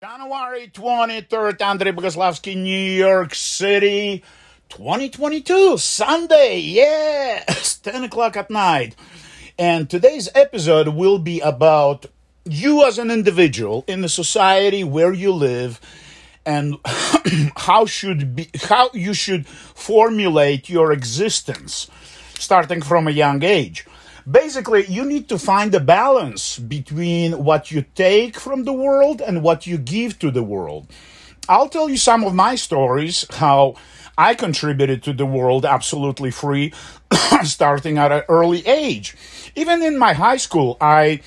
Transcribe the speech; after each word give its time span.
January 0.00 0.68
23rd, 0.68 1.60
Andrei 1.60 1.90
Bogoslavsky, 1.90 2.54
New 2.56 2.92
York 2.92 3.34
City, 3.34 4.22
2022, 4.68 5.76
Sunday, 5.76 6.60
yes, 6.60 7.78
10 7.82 8.04
o'clock 8.04 8.36
at 8.36 8.48
night. 8.48 8.94
And 9.58 9.90
today's 9.90 10.28
episode 10.36 10.86
will 10.86 11.18
be 11.18 11.40
about 11.40 12.06
you 12.44 12.86
as 12.86 13.00
an 13.00 13.10
individual 13.10 13.84
in 13.88 14.02
the 14.02 14.08
society 14.08 14.84
where 14.84 15.12
you 15.12 15.32
live 15.32 15.80
and 16.46 16.76
how 17.56 17.84
should 17.84 18.36
be 18.36 18.50
how 18.68 18.90
you 18.94 19.12
should 19.12 19.48
formulate 19.48 20.68
your 20.68 20.92
existence 20.92 21.90
starting 22.38 22.82
from 22.82 23.08
a 23.08 23.10
young 23.10 23.42
age 23.42 23.84
basically 24.30 24.84
you 24.86 25.04
need 25.04 25.28
to 25.28 25.38
find 25.38 25.74
a 25.74 25.80
balance 25.80 26.58
between 26.58 27.44
what 27.44 27.70
you 27.70 27.84
take 27.94 28.38
from 28.38 28.64
the 28.64 28.72
world 28.72 29.20
and 29.20 29.42
what 29.42 29.66
you 29.66 29.78
give 29.78 30.18
to 30.18 30.30
the 30.30 30.42
world 30.42 30.86
i'll 31.48 31.68
tell 31.68 31.88
you 31.88 31.96
some 31.96 32.24
of 32.24 32.34
my 32.34 32.54
stories 32.54 33.24
how 33.34 33.74
i 34.18 34.34
contributed 34.34 35.02
to 35.02 35.12
the 35.12 35.24
world 35.24 35.64
absolutely 35.64 36.30
free 36.30 36.72
starting 37.42 37.96
at 37.96 38.12
an 38.12 38.22
early 38.28 38.66
age 38.66 39.16
even 39.54 39.82
in 39.82 39.96
my 39.96 40.12
high 40.12 40.36
school 40.36 40.76
i 40.80 41.20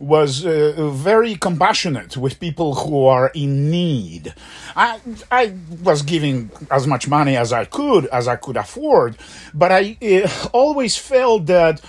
was 0.00 0.46
uh, 0.46 0.90
very 0.94 1.34
compassionate 1.34 2.16
with 2.16 2.40
people 2.40 2.74
who 2.74 3.04
are 3.04 3.30
in 3.34 3.70
need. 3.70 4.34
I, 4.74 4.98
I 5.30 5.52
was 5.82 6.00
giving 6.00 6.50
as 6.70 6.86
much 6.86 7.06
money 7.06 7.36
as 7.36 7.52
I 7.52 7.66
could, 7.66 8.06
as 8.06 8.26
I 8.26 8.36
could 8.36 8.56
afford, 8.56 9.18
but 9.52 9.70
I 9.70 9.98
uh, 10.00 10.48
always 10.54 10.96
felt 10.96 11.44
that 11.46 11.82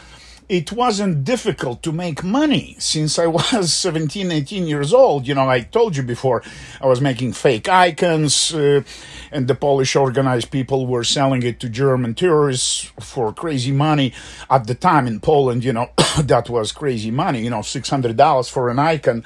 it 0.51 0.69
wasn't 0.73 1.23
difficult 1.23 1.81
to 1.81 1.93
make 1.93 2.25
money 2.25 2.75
since 2.77 3.17
I 3.17 3.25
was 3.25 3.71
17, 3.87 4.29
18 4.29 4.67
years 4.67 4.93
old. 4.93 5.25
You 5.25 5.33
know, 5.33 5.49
I 5.49 5.61
told 5.61 5.95
you 5.95 6.03
before 6.03 6.43
I 6.81 6.87
was 6.87 6.99
making 6.99 7.31
fake 7.31 7.69
icons, 7.69 8.53
uh, 8.53 8.83
and 9.31 9.47
the 9.47 9.55
Polish 9.55 9.95
organized 9.95 10.51
people 10.51 10.87
were 10.87 11.05
selling 11.05 11.41
it 11.43 11.61
to 11.61 11.69
German 11.69 12.15
tourists 12.15 12.91
for 12.99 13.31
crazy 13.31 13.71
money. 13.71 14.13
At 14.49 14.67
the 14.67 14.75
time 14.75 15.07
in 15.07 15.21
Poland, 15.21 15.63
you 15.63 15.71
know, 15.71 15.89
that 16.21 16.49
was 16.49 16.73
crazy 16.73 17.11
money, 17.11 17.41
you 17.41 17.49
know, 17.49 17.59
$600 17.59 18.49
for 18.49 18.69
an 18.69 18.77
icon. 18.77 19.23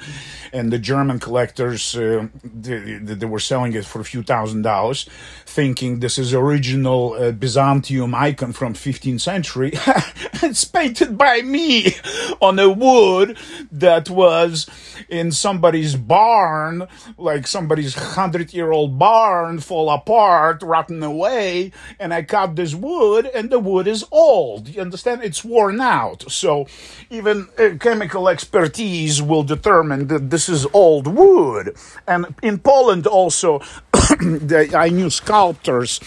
And 0.52 0.72
the 0.72 0.78
German 0.78 1.18
collectors, 1.18 1.96
uh, 1.96 2.28
they, 2.44 2.98
they, 2.98 3.26
were 3.26 3.40
selling 3.40 3.72
it 3.72 3.84
for 3.84 4.00
a 4.00 4.04
few 4.04 4.22
thousand 4.22 4.62
dollars, 4.62 5.06
thinking 5.44 5.98
this 5.98 6.18
is 6.18 6.32
original 6.32 7.14
uh, 7.14 7.32
Byzantium 7.32 8.14
icon 8.14 8.52
from 8.52 8.74
15th 8.74 9.20
century. 9.20 9.72
it's 10.42 10.64
painted 10.64 11.15
by 11.16 11.42
me 11.42 11.94
on 12.40 12.58
a 12.58 12.70
wood 12.70 13.38
that 13.70 14.10
was 14.10 14.66
in 15.08 15.32
somebody's 15.32 15.96
barn, 15.96 16.86
like 17.18 17.46
somebody's 17.46 17.94
hundred 17.94 18.52
year 18.52 18.72
old 18.72 18.98
barn 18.98 19.60
fall 19.60 19.90
apart, 19.90 20.62
rotten 20.62 21.02
away, 21.02 21.72
and 21.98 22.12
I 22.12 22.22
cut 22.22 22.56
this 22.56 22.74
wood 22.74 23.26
and 23.34 23.50
the 23.50 23.58
wood 23.58 23.86
is 23.86 24.04
old. 24.10 24.68
You 24.68 24.80
understand? 24.82 25.22
It's 25.22 25.44
worn 25.44 25.80
out. 25.80 26.30
So 26.30 26.66
even 27.10 27.48
chemical 27.80 28.28
expertise 28.28 29.22
will 29.22 29.42
determine 29.42 30.08
that 30.08 30.30
this 30.30 30.48
is 30.48 30.66
old 30.72 31.06
wood. 31.06 31.76
And 32.06 32.34
in 32.42 32.58
Poland 32.58 33.06
also, 33.06 33.60
I 33.94 34.90
knew 34.92 35.10
sculptors 35.10 36.00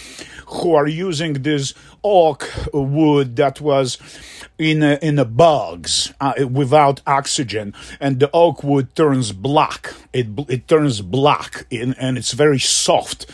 who 0.48 0.74
are 0.74 0.88
using 0.88 1.34
this 1.34 1.74
oak 2.04 2.50
wood 2.74 3.36
that 3.36 3.62
was 3.62 3.98
in 4.60 4.84
a, 4.84 5.00
in 5.02 5.18
a 5.18 5.26
bogs 5.26 6.14
uh, 6.20 6.34
without 6.52 7.02
oxygen, 7.08 7.74
and 8.00 8.20
the 8.20 8.30
oak 8.34 8.64
wood 8.64 8.94
turns 8.96 9.32
black. 9.32 9.94
It 10.14 10.28
it 10.50 10.68
turns 10.68 11.02
black, 11.02 11.66
in, 11.72 11.94
and 11.94 12.18
it's 12.18 12.34
very 12.34 12.60
soft. 12.60 13.26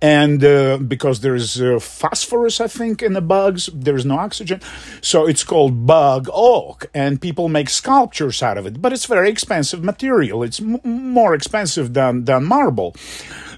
And 0.00 0.42
uh, 0.42 0.78
because 0.78 1.20
there's 1.20 1.60
uh, 1.60 1.78
phosphorus, 1.78 2.60
I 2.60 2.68
think, 2.68 3.02
in 3.02 3.12
the 3.12 3.20
bogs, 3.20 3.68
there's 3.74 4.06
no 4.06 4.18
oxygen, 4.18 4.60
so 5.02 5.26
it's 5.26 5.44
called 5.44 5.86
bog 5.86 6.28
oak, 6.32 6.86
and 6.94 7.20
people 7.20 7.48
make 7.48 7.68
sculptures 7.68 8.42
out 8.42 8.56
of 8.56 8.66
it. 8.66 8.80
But 8.80 8.92
it's 8.92 9.06
very 9.06 9.28
expensive 9.28 9.82
material. 9.82 10.42
It's 10.42 10.60
m- 10.60 10.80
more 10.84 11.34
expensive 11.34 11.92
than 11.92 12.24
than 12.24 12.44
marble. 12.44 12.94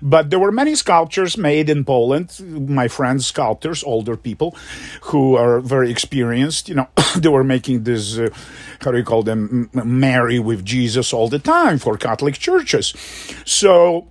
But 0.02 0.30
there 0.30 0.40
were 0.40 0.50
many 0.50 0.74
sculptures 0.74 1.38
made 1.38 1.70
in 1.70 1.84
Poland. 1.84 2.38
My 2.68 2.88
friends, 2.88 3.26
sculptors, 3.26 3.84
older 3.84 4.16
people, 4.16 4.56
who 5.02 5.36
are 5.36 5.60
very 5.60 5.90
experienced. 5.90 6.68
You 6.68 6.74
know, 6.74 6.88
they 7.16 7.28
were 7.28 7.44
making 7.44 7.84
this. 7.84 8.18
Uh, 8.18 8.28
how 8.80 8.90
do 8.90 8.98
you 8.98 9.04
call 9.04 9.22
them? 9.22 9.70
Mary 9.72 10.40
with 10.40 10.64
Jesus 10.64 11.12
all 11.12 11.28
the 11.28 11.38
time 11.38 11.78
for 11.78 11.96
Catholic 11.96 12.34
churches. 12.34 12.92
So 13.44 14.08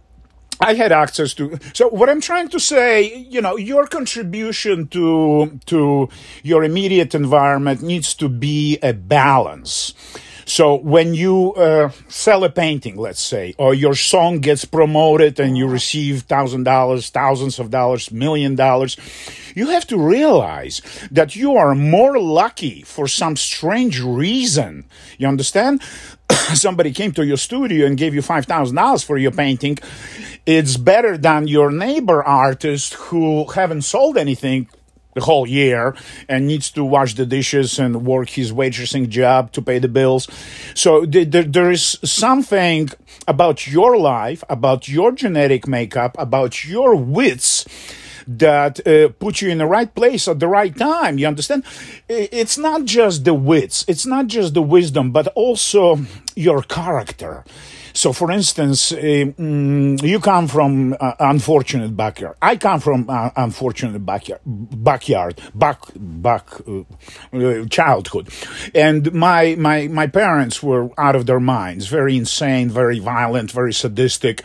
I 0.61 0.75
had 0.75 0.91
access 0.91 1.33
to. 1.35 1.57
So 1.73 1.89
what 1.89 2.09
I'm 2.09 2.21
trying 2.21 2.49
to 2.49 2.59
say, 2.59 3.13
you 3.15 3.41
know, 3.41 3.57
your 3.57 3.87
contribution 3.87 4.87
to 4.89 5.59
to 5.65 6.07
your 6.43 6.63
immediate 6.63 7.15
environment 7.15 7.81
needs 7.81 8.13
to 8.15 8.29
be 8.29 8.77
a 8.83 8.93
balance. 8.93 9.93
So 10.51 10.75
when 10.75 11.13
you 11.13 11.53
uh, 11.53 11.91
sell 12.09 12.43
a 12.43 12.49
painting, 12.49 12.97
let's 12.97 13.21
say, 13.21 13.55
or 13.57 13.73
your 13.73 13.95
song 13.95 14.41
gets 14.41 14.65
promoted 14.65 15.39
and 15.39 15.57
you 15.57 15.65
receive 15.65 16.23
thousand 16.23 16.63
dollars, 16.65 17.09
thousands 17.09 17.57
of 17.57 17.69
dollars, 17.69 18.11
million 18.11 18.55
dollars, 18.55 18.97
you 19.55 19.67
have 19.67 19.87
to 19.87 19.97
realize 19.97 20.81
that 21.09 21.37
you 21.37 21.55
are 21.55 21.73
more 21.73 22.19
lucky 22.19 22.81
for 22.81 23.07
some 23.07 23.37
strange 23.37 24.01
reason. 24.01 24.83
You 25.17 25.29
understand? 25.29 25.81
Somebody 26.53 26.91
came 26.91 27.13
to 27.13 27.25
your 27.25 27.37
studio 27.37 27.87
and 27.87 27.97
gave 27.97 28.13
you 28.13 28.21
five 28.21 28.45
thousand 28.45 28.75
dollars 28.75 29.03
for 29.03 29.17
your 29.17 29.31
painting. 29.31 29.77
It's 30.45 30.75
better 30.75 31.17
than 31.17 31.47
your 31.47 31.71
neighbor 31.71 32.21
artist 32.21 32.95
who 32.95 33.45
haven't 33.51 33.83
sold 33.83 34.17
anything 34.17 34.67
the 35.13 35.21
whole 35.21 35.47
year 35.47 35.95
and 36.27 36.47
needs 36.47 36.71
to 36.71 36.83
wash 36.83 37.15
the 37.15 37.25
dishes 37.25 37.79
and 37.79 38.05
work 38.05 38.29
his 38.29 38.51
waitressing 38.51 39.09
job 39.09 39.51
to 39.51 39.61
pay 39.61 39.79
the 39.79 39.87
bills. 39.87 40.27
So 40.73 41.05
th- 41.05 41.31
th- 41.31 41.47
there 41.49 41.71
is 41.71 41.97
something 42.03 42.89
about 43.27 43.67
your 43.67 43.97
life, 43.97 44.43
about 44.49 44.87
your 44.87 45.11
genetic 45.11 45.67
makeup, 45.67 46.15
about 46.17 46.65
your 46.65 46.95
wits 46.95 47.65
that 48.27 48.85
uh, 48.87 49.09
put 49.19 49.41
you 49.41 49.49
in 49.49 49.57
the 49.57 49.65
right 49.65 49.93
place 49.93 50.27
at 50.27 50.39
the 50.39 50.47
right 50.47 50.75
time. 50.77 51.17
You 51.17 51.27
understand? 51.27 51.63
It's 52.07 52.57
not 52.57 52.85
just 52.85 53.25
the 53.25 53.33
wits, 53.33 53.83
it's 53.87 54.05
not 54.05 54.27
just 54.27 54.53
the 54.53 54.61
wisdom, 54.61 55.11
but 55.11 55.27
also 55.35 55.99
your 56.35 56.61
character. 56.61 57.43
So, 57.93 58.13
for 58.13 58.31
instance, 58.31 58.91
uh, 58.91 58.95
mm, 58.95 60.01
you 60.01 60.19
come 60.19 60.47
from 60.47 60.95
uh, 60.99 61.13
unfortunate 61.19 61.95
backyard. 61.95 62.37
I 62.41 62.55
come 62.55 62.79
from 62.79 63.09
uh, 63.09 63.31
unfortunate 63.35 64.05
backyard, 64.05 64.41
backyard, 64.45 65.41
back, 65.53 65.79
back, 65.95 66.47
uh, 66.67 67.65
childhood, 67.69 68.29
and 68.73 69.13
my 69.13 69.55
my 69.55 69.87
my 69.87 70.07
parents 70.07 70.63
were 70.63 70.89
out 70.97 71.15
of 71.15 71.25
their 71.25 71.39
minds, 71.39 71.87
very 71.87 72.17
insane, 72.17 72.69
very 72.69 72.99
violent, 72.99 73.51
very 73.51 73.73
sadistic 73.73 74.43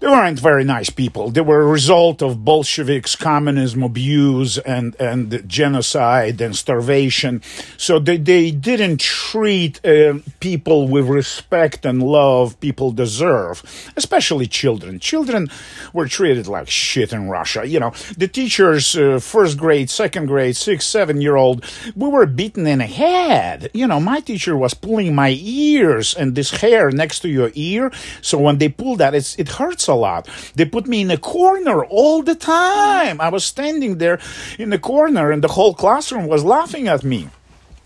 they 0.00 0.06
weren't 0.06 0.38
very 0.38 0.62
nice 0.62 0.90
people. 0.90 1.30
They 1.30 1.40
were 1.40 1.62
a 1.62 1.66
result 1.66 2.22
of 2.22 2.44
Bolsheviks, 2.44 3.16
communism, 3.16 3.82
abuse, 3.82 4.56
and, 4.58 4.94
and 5.00 5.42
genocide 5.48 6.40
and 6.40 6.54
starvation. 6.54 7.42
So 7.76 7.98
they, 7.98 8.16
they 8.16 8.52
didn't 8.52 9.00
treat 9.00 9.84
uh, 9.84 10.20
people 10.38 10.86
with 10.86 11.08
respect 11.08 11.84
and 11.84 12.00
love 12.00 12.60
people 12.60 12.92
deserve, 12.92 13.62
especially 13.96 14.46
children. 14.46 15.00
Children 15.00 15.48
were 15.92 16.06
treated 16.06 16.46
like 16.46 16.70
shit 16.70 17.12
in 17.12 17.28
Russia. 17.28 17.66
You 17.66 17.80
know, 17.80 17.92
the 18.16 18.28
teachers, 18.28 18.94
uh, 18.94 19.18
first 19.18 19.58
grade, 19.58 19.90
second 19.90 20.26
grade, 20.26 20.54
six, 20.54 20.86
seven 20.86 21.20
year 21.20 21.34
old, 21.34 21.64
we 21.96 22.08
were 22.08 22.26
beaten 22.26 22.68
in 22.68 22.78
the 22.78 22.86
head. 22.86 23.68
You 23.74 23.88
know, 23.88 23.98
my 23.98 24.20
teacher 24.20 24.56
was 24.56 24.74
pulling 24.74 25.16
my 25.16 25.36
ears 25.40 26.14
and 26.14 26.36
this 26.36 26.52
hair 26.52 26.92
next 26.92 27.18
to 27.20 27.28
your 27.28 27.50
ear. 27.54 27.90
So 28.22 28.38
when 28.38 28.58
they 28.58 28.68
pull 28.68 28.94
that, 28.96 29.12
it's, 29.12 29.34
it 29.36 29.48
hurts 29.48 29.87
a 29.88 29.94
lot. 29.94 30.28
They 30.54 30.64
put 30.64 30.86
me 30.86 31.00
in 31.02 31.10
a 31.10 31.18
corner 31.18 31.84
all 31.84 32.22
the 32.22 32.34
time. 32.34 33.20
I 33.20 33.28
was 33.28 33.44
standing 33.44 33.98
there 33.98 34.18
in 34.58 34.70
the 34.70 34.78
corner 34.78 35.30
and 35.30 35.42
the 35.42 35.48
whole 35.48 35.74
classroom 35.74 36.26
was 36.26 36.44
laughing 36.44 36.88
at 36.88 37.04
me. 37.04 37.28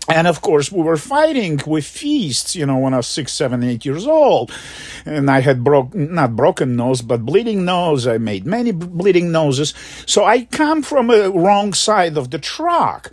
And 0.09 0.27
of 0.27 0.41
course, 0.41 0.69
we 0.69 0.81
were 0.81 0.97
fighting 0.97 1.61
with 1.65 1.85
feasts, 1.85 2.57
you 2.57 2.65
know, 2.65 2.77
when 2.77 2.93
I 2.93 2.97
was 2.97 3.07
six, 3.07 3.31
seven, 3.31 3.63
eight 3.63 3.85
years 3.85 4.05
old. 4.05 4.51
And 5.05 5.31
I 5.31 5.39
had 5.39 5.63
broke, 5.63 5.95
not 5.95 6.35
broken 6.35 6.75
nose, 6.75 7.01
but 7.01 7.25
bleeding 7.25 7.63
nose. 7.63 8.05
I 8.05 8.17
made 8.17 8.45
many 8.45 8.71
bleeding 8.71 9.31
noses. 9.31 9.73
So 10.05 10.25
I 10.25 10.43
come 10.45 10.81
from 10.81 11.09
a 11.09 11.29
wrong 11.29 11.73
side 11.73 12.17
of 12.17 12.31
the 12.31 12.39
track 12.39 13.11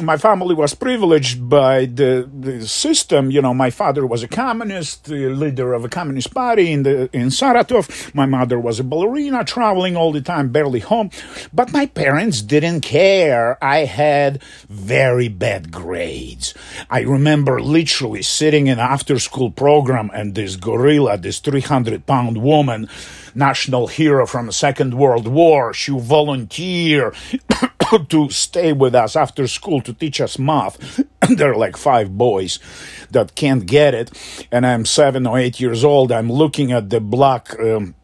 my 0.00 0.16
family 0.16 0.54
was 0.54 0.74
privileged 0.74 1.50
by 1.50 1.84
the, 1.84 2.28
the 2.32 2.66
system. 2.66 3.30
You 3.30 3.42
know, 3.42 3.52
my 3.52 3.68
father 3.68 4.06
was 4.06 4.22
a 4.22 4.28
communist, 4.28 5.04
the 5.04 5.28
leader 5.28 5.74
of 5.74 5.84
a 5.84 5.88
communist 5.88 6.32
party 6.32 6.72
in 6.72 6.82
the 6.82 7.10
in 7.12 7.26
Saratov. 7.26 8.14
My 8.14 8.24
mother 8.24 8.58
was 8.58 8.80
a 8.80 8.84
ballerina, 8.84 9.44
traveling 9.44 9.96
all 9.96 10.12
the 10.12 10.22
time, 10.22 10.48
barely 10.50 10.80
home. 10.80 11.10
But 11.52 11.72
my 11.72 11.86
parents 11.86 12.40
didn't 12.40 12.80
care. 12.80 13.62
I 13.62 13.84
had 13.84 14.42
very 14.68 15.28
bad 15.28 15.70
grades 15.70 16.21
decades. 16.22 16.54
I 16.90 17.00
remember 17.00 17.60
literally 17.60 18.22
sitting 18.22 18.66
in 18.66 18.78
after 18.78 19.18
school 19.18 19.50
program 19.50 20.10
and 20.14 20.34
this 20.34 20.56
gorilla, 20.56 21.18
this 21.18 21.40
300 21.40 22.06
pound 22.06 22.38
woman, 22.38 22.88
national 23.34 23.86
hero 23.88 24.26
from 24.26 24.46
the 24.46 24.52
Second 24.52 24.94
World 24.94 25.26
War, 25.26 25.72
she 25.74 25.92
volunteered 25.92 27.14
to 28.08 28.30
stay 28.30 28.72
with 28.72 28.94
us 28.94 29.16
after 29.16 29.46
school 29.46 29.80
to 29.82 29.92
teach 29.92 30.20
us 30.20 30.38
math. 30.38 31.00
there 31.36 31.52
are 31.52 31.56
like 31.56 31.76
five 31.76 32.16
boys 32.16 32.58
that 33.10 33.34
can't 33.34 33.66
get 33.66 33.94
it. 33.94 34.10
And 34.50 34.66
I'm 34.66 34.84
seven 34.86 35.26
or 35.26 35.38
eight 35.38 35.60
years 35.60 35.84
old. 35.84 36.12
I'm 36.12 36.30
looking 36.30 36.72
at 36.72 36.90
the 36.90 37.00
black, 37.00 37.58
um, 37.58 37.94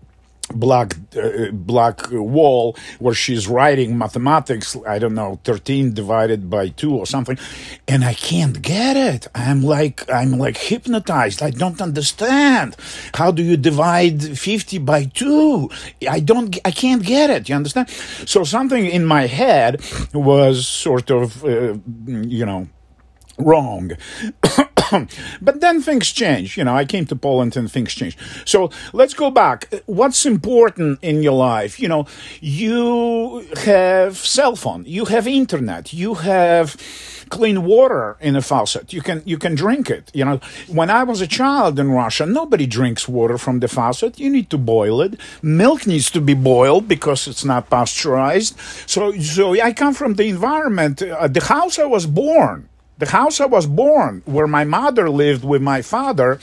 black 0.54 0.96
uh, 1.16 1.50
black 1.52 2.00
wall 2.10 2.76
where 2.98 3.14
she's 3.14 3.46
writing 3.48 3.98
mathematics 3.98 4.76
i 4.86 4.98
don't 4.98 5.14
know 5.14 5.38
13 5.44 5.92
divided 5.94 6.48
by 6.48 6.68
2 6.68 6.94
or 6.94 7.06
something 7.06 7.38
and 7.86 8.04
i 8.04 8.14
can't 8.14 8.60
get 8.62 8.96
it. 8.96 9.26
I'm 9.34 9.62
like 9.62 10.10
i'm 10.10 10.32
like 10.38 10.56
hypnotized. 10.56 11.42
I 11.42 11.50
don't 11.50 11.80
understand. 11.80 12.76
How 13.14 13.30
do 13.30 13.42
you 13.42 13.56
divide 13.56 14.38
50 14.38 14.78
by 14.78 15.04
2 15.04 15.70
i 16.08 16.20
don't 16.20 16.58
i 16.64 16.70
can't 16.70 17.02
get 17.04 17.30
it. 17.30 17.48
You 17.48 17.54
understand? 17.54 17.88
So 18.26 18.44
something 18.44 18.84
in 18.86 19.04
my 19.04 19.26
head 19.26 19.80
was 20.12 20.66
sort 20.66 21.10
of 21.10 21.44
uh, 21.44 21.76
you 22.06 22.46
know 22.46 22.68
wrong 23.38 23.92
but 25.42 25.60
then 25.60 25.80
things 25.82 26.10
change. 26.10 26.56
You 26.56 26.64
know, 26.64 26.74
I 26.74 26.84
came 26.84 27.06
to 27.06 27.16
Poland 27.16 27.56
and 27.56 27.70
things 27.70 27.94
changed. 27.94 28.18
So 28.44 28.70
let's 28.92 29.14
go 29.14 29.30
back. 29.30 29.72
What's 29.86 30.26
important 30.26 30.98
in 31.02 31.22
your 31.22 31.34
life? 31.34 31.80
You 31.80 31.88
know, 31.88 32.06
you 32.40 33.46
have 33.64 34.16
cell 34.16 34.56
phone, 34.56 34.84
you 34.86 35.06
have 35.06 35.26
internet, 35.26 35.92
you 35.92 36.14
have 36.14 36.76
clean 37.28 37.64
water 37.64 38.16
in 38.20 38.36
a 38.36 38.42
faucet. 38.42 38.92
You 38.92 39.02
can 39.02 39.22
you 39.24 39.38
can 39.38 39.54
drink 39.54 39.90
it. 39.90 40.10
You 40.14 40.24
know, 40.24 40.40
when 40.68 40.90
I 40.90 41.04
was 41.04 41.20
a 41.20 41.26
child 41.26 41.78
in 41.78 41.90
Russia, 41.90 42.26
nobody 42.26 42.66
drinks 42.66 43.08
water 43.08 43.38
from 43.38 43.60
the 43.60 43.68
faucet. 43.68 44.18
You 44.18 44.30
need 44.30 44.50
to 44.50 44.58
boil 44.58 45.00
it. 45.02 45.18
Milk 45.42 45.86
needs 45.86 46.10
to 46.10 46.20
be 46.20 46.34
boiled 46.34 46.88
because 46.88 47.28
it's 47.28 47.44
not 47.44 47.70
pasteurized. 47.70 48.58
So 48.86 49.12
so 49.18 49.52
I 49.60 49.72
come 49.72 49.94
from 49.94 50.14
the 50.14 50.28
environment. 50.28 51.02
Uh, 51.02 51.28
the 51.28 51.44
house 51.44 51.78
I 51.78 51.84
was 51.84 52.06
born 52.06 52.68
the 52.98 53.06
house 53.06 53.40
I 53.40 53.46
was 53.46 53.66
born, 53.66 54.22
where 54.26 54.46
my 54.46 54.64
mother 54.64 55.08
lived 55.08 55.44
with 55.44 55.62
my 55.62 55.82
father, 55.82 56.38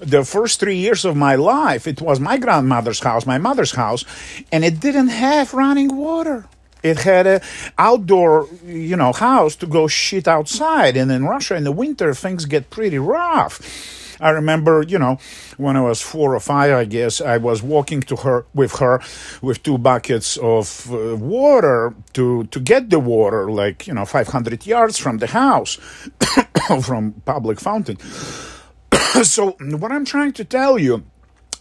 the 0.00 0.24
first 0.24 0.60
three 0.60 0.76
years 0.76 1.04
of 1.04 1.16
my 1.16 1.34
life, 1.34 1.86
it 1.86 2.00
was 2.00 2.18
my 2.18 2.38
grandmother's 2.38 3.00
house, 3.00 3.26
my 3.26 3.38
mother's 3.38 3.72
house, 3.72 4.04
and 4.50 4.64
it 4.64 4.80
didn't 4.80 5.08
have 5.08 5.52
running 5.52 5.94
water. 5.96 6.46
It 6.82 7.00
had 7.00 7.26
a 7.26 7.42
outdoor, 7.76 8.48
you 8.64 8.96
know, 8.96 9.12
house 9.12 9.54
to 9.56 9.66
go 9.66 9.86
shit 9.86 10.26
outside. 10.26 10.96
And 10.96 11.12
in 11.12 11.26
Russia 11.26 11.54
in 11.54 11.64
the 11.64 11.72
winter, 11.72 12.14
things 12.14 12.46
get 12.46 12.70
pretty 12.70 12.98
rough. 12.98 14.09
I 14.20 14.30
remember, 14.30 14.82
you 14.82 14.98
know, 14.98 15.18
when 15.56 15.76
I 15.76 15.80
was 15.80 16.00
four 16.00 16.34
or 16.34 16.40
five, 16.40 16.72
I 16.72 16.84
guess, 16.84 17.20
I 17.20 17.38
was 17.38 17.62
walking 17.62 18.00
to 18.02 18.16
her 18.16 18.46
with 18.54 18.76
her 18.76 19.00
with 19.42 19.62
two 19.62 19.78
buckets 19.78 20.36
of 20.36 20.90
uh, 20.92 21.16
water 21.16 21.94
to 22.12 22.44
to 22.44 22.60
get 22.60 22.90
the 22.90 23.00
water, 23.00 23.50
like 23.50 23.86
you 23.86 23.94
know, 23.94 24.04
500 24.04 24.66
yards 24.66 24.98
from 24.98 25.18
the 25.18 25.26
house, 25.28 25.78
from 26.82 27.12
public 27.24 27.60
fountain. 27.60 27.98
so 29.22 29.56
what 29.58 29.92
I'm 29.92 30.04
trying 30.04 30.32
to 30.32 30.44
tell 30.44 30.78
you 30.78 31.04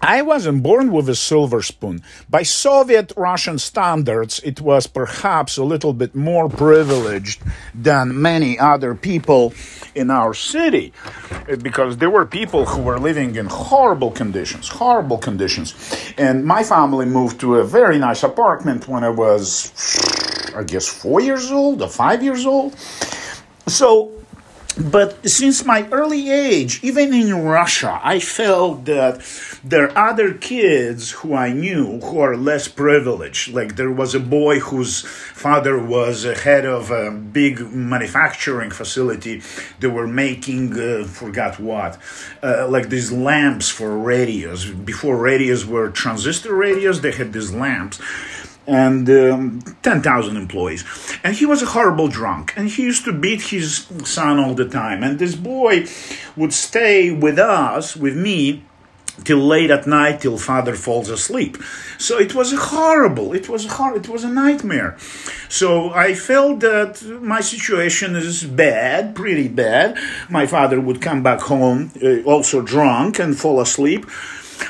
I 0.02 0.22
wasn't 0.22 0.64
born 0.64 0.94
with 0.94 1.10
a 1.10 1.16
silver 1.16 1.62
spoon. 1.62 2.02
By 2.30 2.44
Soviet 2.44 3.12
Russian 3.18 3.60
standards, 3.60 4.40
it 4.46 4.62
was 4.62 4.88
perhaps 4.88 5.58
a 5.58 5.64
little 5.64 5.92
bit 5.92 6.16
more 6.16 6.48
privileged 6.48 7.42
than 7.76 8.22
many 8.22 8.58
other 8.58 8.96
people 8.96 9.54
in 9.96 10.10
our 10.10 10.34
city 10.34 10.94
eh, 11.50 11.58
because 11.58 11.98
there 11.98 12.10
were 12.10 12.26
people 12.26 12.66
who 12.66 12.82
were 12.82 12.98
living 12.98 13.36
in 13.36 13.48
horrible 13.48 14.12
conditions, 14.12 14.70
horrible 14.70 15.18
conditions. 15.18 15.76
And 16.18 16.46
my 16.46 16.64
family 16.64 17.06
moved 17.06 17.42
to 17.42 17.58
a 17.58 17.66
very 17.66 18.00
nice 18.00 18.24
apartment 18.24 18.88
when 18.88 19.04
I 19.04 19.10
was, 19.10 19.74
I 20.56 20.64
guess, 20.64 20.88
four 20.88 21.20
years 21.20 21.52
old 21.52 21.82
or 21.82 21.90
five 21.90 22.24
years 22.24 22.46
old. 22.46 22.78
So 23.68 24.12
but 24.78 25.28
since 25.28 25.66
my 25.66 25.88
early 25.92 26.30
age, 26.30 26.80
even 26.84 27.14
in 27.14 27.44
Russia, 27.44 28.00
I 28.04 28.20
felt 28.20 28.86
that 28.86 29.22
there 29.64 29.92
are 29.92 30.10
other 30.10 30.34
kids 30.34 31.12
who 31.12 31.34
I 31.34 31.52
knew 31.52 32.00
who 32.00 32.20
are 32.20 32.38
less 32.38 32.68
privileged. 32.68 33.54
Like 33.54 33.76
there 33.76 33.92
was 33.92 34.16
a 34.16 34.20
boy 34.20 34.60
whose 34.60 35.02
father 35.02 35.78
was 35.78 36.24
a 36.24 36.36
head 36.36 36.66
of 36.66 36.92
a 36.92 37.12
big 37.12 37.60
manufacturing 37.74 38.72
facility. 38.72 39.42
They 39.80 39.88
were 39.88 40.08
making, 40.08 40.80
uh, 40.80 41.06
forgot 41.06 41.60
what, 41.60 41.98
uh, 42.42 42.68
like 42.70 42.90
these 42.90 43.12
lamps 43.12 43.70
for 43.70 43.98
radios. 43.98 44.66
Before 44.66 45.18
radios 45.18 45.66
were 45.66 45.90
transistor 45.90 46.54
radios, 46.54 47.02
they 47.02 47.12
had 47.12 47.34
these 47.34 47.52
lamps 47.52 48.00
and 48.70 49.10
um, 49.10 49.62
10,000 49.84 50.38
employees. 50.38 50.86
And 51.24 51.36
he 51.36 51.46
was 51.46 51.62
a 51.62 51.66
horrible 51.66 52.08
drunk, 52.08 52.54
and 52.56 52.70
he 52.70 52.84
used 52.84 53.06
to 53.06 53.14
beat 53.14 53.42
his 53.42 53.88
son 54.06 54.40
all 54.40 54.54
the 54.54 54.68
time. 54.70 55.04
And 55.04 55.20
this 55.20 55.36
boy 55.36 55.86
would 56.36 56.54
stay 56.54 57.12
with 57.12 57.40
us, 57.40 57.96
with 57.96 58.16
me, 58.16 58.64
till 59.24 59.38
late 59.40 59.72
at 59.72 59.86
night 59.86 60.22
till 60.22 60.38
father 60.38 60.76
falls 60.76 61.10
asleep 61.10 61.58
so 61.98 62.18
it 62.18 62.34
was 62.34 62.54
horrible 62.54 63.34
it 63.34 63.50
was 63.50 63.66
hor- 63.66 63.96
it 63.96 64.08
was 64.08 64.24
a 64.24 64.30
nightmare 64.30 64.98
so 65.50 65.92
i 65.92 66.14
felt 66.14 66.60
that 66.62 67.02
my 67.22 67.42
situation 67.42 68.16
is 68.16 68.44
bad 68.44 69.16
pretty 69.16 69.48
bad 69.48 69.98
my 70.30 70.46
father 70.46 70.80
would 70.80 71.02
come 71.02 71.22
back 71.22 71.42
home 71.42 71.92
uh, 72.02 72.22
also 72.24 72.62
drunk 72.62 73.20
and 73.20 73.38
fall 73.38 73.60
asleep 73.60 74.06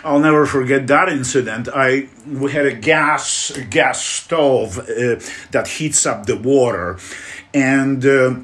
I'll 0.03 0.19
never 0.19 0.45
forget 0.45 0.87
that 0.87 1.09
incident. 1.09 1.67
I 1.73 2.07
we 2.27 2.51
had 2.51 2.65
a 2.65 2.73
gas 2.73 3.51
gas 3.69 4.03
stove 4.03 4.79
uh, 4.79 5.19
that 5.51 5.67
heats 5.67 6.05
up 6.05 6.25
the 6.25 6.37
water, 6.37 6.97
and 7.53 8.05
uh, 8.05 8.35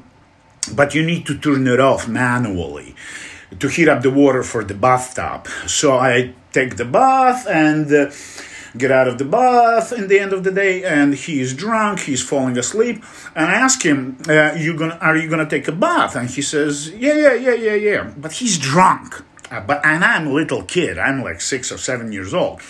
but 0.74 0.94
you 0.94 1.04
need 1.04 1.26
to 1.26 1.38
turn 1.38 1.66
it 1.66 1.80
off 1.80 2.08
manually 2.08 2.94
to 3.58 3.68
heat 3.68 3.88
up 3.88 4.02
the 4.02 4.10
water 4.10 4.42
for 4.42 4.64
the 4.64 4.74
bathtub. 4.74 5.46
So 5.66 5.96
I 5.98 6.34
take 6.52 6.76
the 6.76 6.84
bath 6.84 7.46
and. 7.46 7.92
Uh, 7.92 8.10
get 8.76 8.90
out 8.90 9.08
of 9.08 9.16
the 9.16 9.24
bath 9.24 9.90
in 9.92 10.06
the 10.08 10.18
end 10.18 10.34
of 10.34 10.44
the 10.44 10.50
day 10.50 10.84
and 10.84 11.14
he's 11.14 11.54
drunk 11.54 12.00
he's 12.00 12.22
falling 12.22 12.58
asleep 12.58 13.02
and 13.34 13.46
i 13.46 13.54
ask 13.54 13.82
him 13.82 14.18
uh, 14.28 14.52
you 14.52 14.76
gonna 14.76 14.98
are 15.00 15.16
you 15.16 15.30
gonna 15.30 15.48
take 15.48 15.66
a 15.66 15.72
bath 15.72 16.14
and 16.14 16.28
he 16.28 16.42
says 16.42 16.90
yeah 16.90 17.14
yeah 17.14 17.32
yeah 17.32 17.54
yeah 17.54 17.74
yeah 17.74 18.12
but 18.18 18.32
he's 18.32 18.58
drunk 18.58 19.24
uh, 19.50 19.60
but 19.60 19.84
and 19.84 20.04
I'm 20.04 20.26
a 20.26 20.32
little 20.32 20.62
kid. 20.62 20.98
I'm 20.98 21.22
like 21.22 21.40
six 21.40 21.70
or 21.70 21.78
seven 21.78 22.12
years 22.12 22.34
old, 22.34 22.60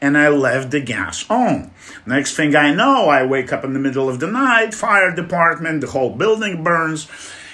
and 0.00 0.18
I 0.18 0.28
left 0.28 0.70
the 0.70 0.80
gas 0.80 1.28
on. 1.30 1.70
Next 2.06 2.36
thing 2.36 2.56
I 2.56 2.74
know, 2.74 3.08
I 3.08 3.24
wake 3.24 3.52
up 3.52 3.64
in 3.64 3.72
the 3.72 3.78
middle 3.78 4.08
of 4.08 4.20
the 4.20 4.26
night. 4.26 4.74
Fire 4.74 5.14
department. 5.14 5.80
The 5.80 5.88
whole 5.88 6.10
building 6.10 6.64
burns. 6.64 7.08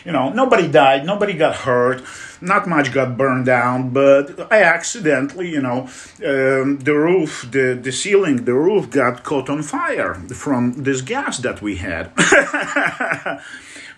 You 0.05 0.13
know, 0.13 0.31
nobody 0.31 0.67
died. 0.67 1.05
Nobody 1.05 1.35
got 1.35 1.57
hurt. 1.57 2.03
Not 2.41 2.67
much 2.67 2.91
got 2.95 3.19
burned 3.19 3.45
down, 3.45 3.91
but 3.91 4.51
I 4.51 4.63
accidentally, 4.63 5.51
you 5.51 5.61
know, 5.61 5.83
um, 6.25 6.79
the 6.79 6.95
roof, 6.95 7.47
the 7.51 7.79
the 7.81 7.93
ceiling, 7.93 8.45
the 8.47 8.55
roof 8.55 8.89
got 8.89 9.25
caught 9.25 9.51
on 9.51 9.63
fire 9.63 10.15
from 10.15 10.85
this 10.85 11.03
gas 11.03 11.37
that 11.39 11.61
we 11.61 11.77
had. 11.77 12.11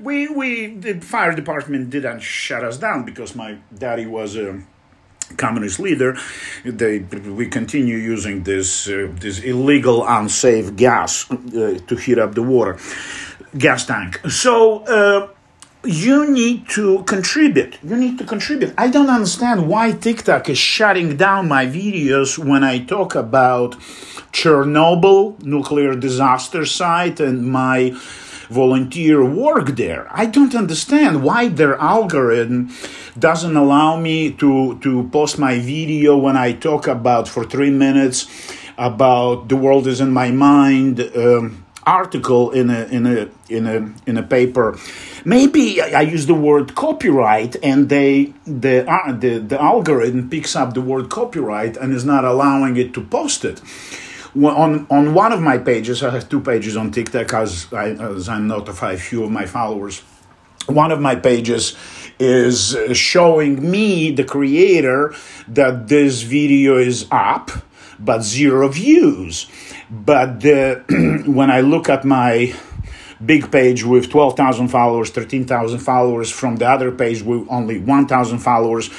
we 0.00 0.26
we 0.26 0.74
the 0.74 0.94
fire 1.00 1.34
department 1.34 1.90
didn't 1.90 2.20
shut 2.20 2.64
us 2.64 2.78
down 2.78 3.04
because 3.04 3.36
my 3.36 3.58
daddy 3.78 4.06
was 4.06 4.36
a 4.36 4.60
communist 5.36 5.80
leader, 5.80 6.16
they 6.64 7.00
we 7.00 7.48
continue 7.48 7.96
using 7.96 8.42
this 8.44 8.88
uh, 8.88 9.08
this 9.20 9.40
illegal, 9.40 10.06
unsafe 10.06 10.76
gas 10.76 11.30
uh, 11.30 11.78
to 11.86 11.96
heat 11.96 12.18
up 12.18 12.34
the 12.34 12.42
water, 12.42 12.78
gas 13.56 13.86
tank. 13.86 14.20
So. 14.28 14.84
Uh, 14.84 15.28
you 15.84 16.30
need 16.30 16.68
to 16.68 17.02
contribute. 17.04 17.76
You 17.82 17.96
need 17.96 18.18
to 18.18 18.24
contribute. 18.24 18.72
I 18.78 18.88
don't 18.88 19.10
understand 19.10 19.68
why 19.68 19.90
TikTok 19.92 20.48
is 20.48 20.58
shutting 20.58 21.16
down 21.16 21.48
my 21.48 21.66
videos 21.66 22.38
when 22.38 22.62
I 22.62 22.84
talk 22.84 23.16
about 23.16 23.72
Chernobyl 24.32 25.42
nuclear 25.42 25.94
disaster 25.94 26.64
site 26.64 27.18
and 27.18 27.46
my 27.46 27.90
volunteer 28.52 29.24
work 29.24 29.76
there. 29.76 30.06
I 30.10 30.26
don't 30.26 30.54
understand 30.54 31.22
why 31.22 31.48
their 31.48 31.76
algorithm 31.76 32.70
doesn't 33.18 33.56
allow 33.56 33.98
me 33.98 34.32
to, 34.32 34.78
to 34.80 35.08
post 35.10 35.38
my 35.38 35.58
video 35.58 36.16
when 36.16 36.36
I 36.36 36.52
talk 36.52 36.86
about 36.86 37.28
for 37.28 37.44
three 37.44 37.70
minutes 37.70 38.26
about 38.78 39.48
the 39.48 39.56
world 39.56 39.86
is 39.86 40.00
in 40.00 40.10
my 40.10 40.30
mind 40.30 41.00
um, 41.16 41.64
article 41.84 42.50
in 42.52 42.70
a 42.70 42.84
in 42.84 43.06
a 43.06 43.28
in 43.48 43.66
a 43.66 43.92
in 44.06 44.16
a 44.16 44.22
paper. 44.22 44.78
Maybe 45.24 45.80
I 45.80 46.02
use 46.02 46.26
the 46.26 46.34
word 46.34 46.74
copyright, 46.74 47.56
and 47.62 47.88
they 47.88 48.32
the 48.46 48.88
uh, 48.90 49.12
the 49.12 49.38
the 49.38 49.60
algorithm 49.60 50.30
picks 50.30 50.56
up 50.56 50.74
the 50.74 50.80
word 50.80 51.10
copyright 51.10 51.76
and 51.76 51.92
is 51.92 52.04
not 52.04 52.24
allowing 52.24 52.76
it 52.76 52.94
to 52.94 53.00
post 53.02 53.44
it 53.44 53.60
on 54.34 54.86
on 54.90 55.14
one 55.14 55.32
of 55.32 55.40
my 55.40 55.58
pages, 55.58 56.02
I 56.02 56.10
have 56.10 56.28
two 56.28 56.40
pages 56.40 56.76
on 56.76 56.90
TikTok, 56.90 57.32
as 57.34 57.72
I 57.72 57.90
as 57.90 58.28
I 58.28 58.38
notify 58.38 58.92
a 58.92 58.98
few 58.98 59.24
of 59.24 59.30
my 59.30 59.46
followers. 59.46 60.02
one 60.66 60.92
of 60.92 61.00
my 61.00 61.16
pages 61.16 61.76
is 62.18 62.76
uh, 62.76 62.94
showing 62.94 63.68
me, 63.68 64.12
the 64.12 64.24
creator, 64.24 65.14
that 65.48 65.88
this 65.88 66.22
video 66.22 66.76
is 66.76 67.06
up, 67.10 67.50
but 67.98 68.22
zero 68.22 68.68
views. 68.68 69.46
But 69.90 70.40
the, 70.40 70.84
when 71.26 71.50
I 71.50 71.60
look 71.62 71.88
at 71.88 72.04
my 72.04 72.54
big 73.24 73.50
page 73.50 73.84
with 73.84 74.10
12,000 74.10 74.68
followers, 74.68 75.10
13,000 75.10 75.78
followers 75.78 76.30
from 76.30 76.56
the 76.56 76.68
other 76.68 76.90
page 76.92 77.22
with 77.22 77.46
only 77.48 77.78
1,000 77.78 78.38
followers, 78.38 78.90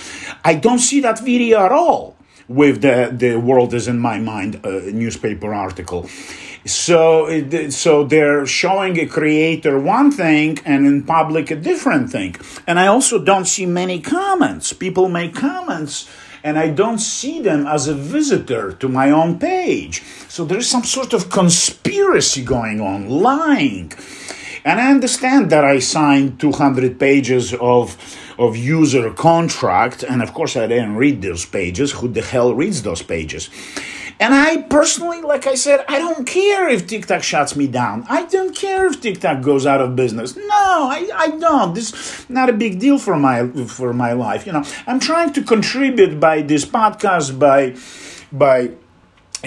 I 0.44 0.56
don't 0.56 0.80
see 0.80 1.02
that 1.02 1.20
video 1.20 1.66
at 1.66 1.72
all 1.72 2.16
with 2.48 2.82
the, 2.82 3.14
the 3.16 3.36
world 3.38 3.74
is 3.74 3.88
in 3.88 4.00
my 4.00 4.20
mind 4.20 4.64
newspaper 4.64 5.54
article. 5.54 6.10
So, 6.66 7.70
so 7.70 8.06
they're 8.06 8.46
showing 8.46 8.98
a 8.98 9.06
creator 9.06 9.78
one 9.78 10.12
thing 10.12 10.60
and 10.64 10.88
in 10.88 11.04
public 11.04 11.52
a 11.52 11.58
different 11.58 12.10
thing. 12.10 12.38
And 12.66 12.80
I 12.80 12.88
also 12.88 13.22
don't 13.22 13.46
see 13.46 13.66
many 13.66 14.00
comments. 14.00 14.72
People 14.72 15.10
make 15.10 15.36
comments 15.36 16.10
and 16.44 16.58
I 16.58 16.70
don't 16.70 17.00
see 17.00 17.42
them 17.42 17.66
as 17.68 17.88
a 17.88 17.94
visitor 17.94 18.74
to 18.74 18.88
my 18.90 19.12
own 19.12 19.40
page. 19.40 20.04
So 20.28 20.46
there 20.46 20.58
is 20.58 20.70
some 20.70 20.84
sort 20.84 21.14
of 21.14 21.30
conspiracy 21.30 22.44
going 22.44 22.82
on, 22.82 23.10
lying. 23.10 23.94
And 24.66 24.80
I 24.80 24.92
understand 24.92 25.50
that 25.52 25.66
I 25.66 25.80
signed 25.80 26.40
200 26.40 27.00
pages 27.00 27.54
of 27.54 27.98
of 28.38 28.58
user 28.58 29.12
contract, 29.12 30.04
and 30.04 30.22
of 30.22 30.34
course 30.34 30.56
I 30.56 30.68
didn't 30.68 30.96
read 30.96 31.22
those 31.22 31.46
pages. 31.46 31.92
Who 31.94 32.08
the 32.08 32.22
hell 32.22 32.54
reads 32.54 32.84
those 32.84 33.02
pages? 33.02 33.50
And 34.20 34.34
I 34.34 34.62
personally, 34.62 35.22
like 35.22 35.48
I 35.48 35.56
said, 35.56 35.84
I 35.90 35.98
don't 35.98 36.26
care 36.26 36.70
if 36.70 36.88
TikTok 36.88 37.24
shuts 37.24 37.56
me 37.56 37.68
down. 37.68 38.06
I 38.08 38.26
don't 38.26 38.56
care 38.56 38.86
if 38.86 39.02
TikTok 39.02 39.42
goes 39.42 39.66
out 39.66 39.82
of 39.82 39.96
business. 39.96 40.36
No, 40.36 40.44
I, 40.46 41.10
I 41.16 41.28
don't. 41.32 41.74
This 41.74 41.94
is 41.94 42.30
not 42.30 42.50
a 42.50 42.54
big 42.54 42.80
deal 42.80 43.00
for 43.00 43.18
my 43.18 43.48
for 43.68 43.92
my 43.92 44.14
life. 44.14 44.46
You 44.46 44.54
know, 44.54 44.64
I'm 44.86 45.00
trying 45.00 45.34
to 45.34 45.42
contribute 45.44 46.20
by 46.20 46.42
this 46.42 46.64
podcast 46.64 47.40
by 47.40 47.76
by 48.32 48.72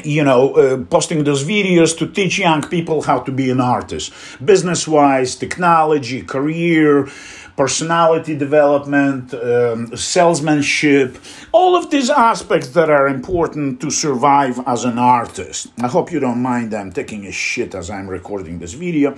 you 0.05 0.23
know, 0.23 0.55
uh, 0.55 0.85
posting 0.85 1.25
those 1.25 1.43
videos 1.43 1.97
to 1.99 2.07
teach 2.07 2.39
young 2.39 2.63
people 2.63 3.03
how 3.03 3.19
to 3.21 3.33
be 3.33 3.51
an 3.51 3.61
artist, 3.61 4.13
business 4.45 4.87
wise, 4.87 5.37
technology, 5.37 6.23
career, 6.23 7.09
personality 7.57 8.37
development, 8.37 9.33
um, 9.35 9.97
salesmanship, 9.97 11.17
all 11.53 11.75
of 11.75 11.91
these 11.91 12.11
aspects 12.11 12.69
that 12.71 12.91
are 12.91 13.09
important 13.09 13.81
to 13.81 13.91
survive 13.91 14.61
as 14.67 14.85
an 14.85 14.99
artist. 14.99 15.69
I 15.81 15.89
hope 15.89 16.13
you 16.13 16.21
don't 16.21 16.43
mind 16.43 16.75
I'm 16.75 16.93
taking 16.93 17.27
a 17.27 17.33
shit 17.33 17.75
as 17.75 17.91
I'm 17.91 18.09
recording 18.09 18.59
this 18.59 18.75
video, 18.75 19.17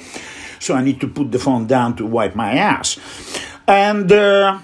so 0.61 0.75
I 0.75 0.83
need 0.83 1.01
to 1.01 1.09
put 1.09 1.33
the 1.33 1.39
phone 1.39 1.67
down 1.67 1.97
to 1.97 2.07
wipe 2.07 2.37
my 2.37 2.53
ass. 2.53 2.99
And 3.67 4.11
uh, 4.13 4.61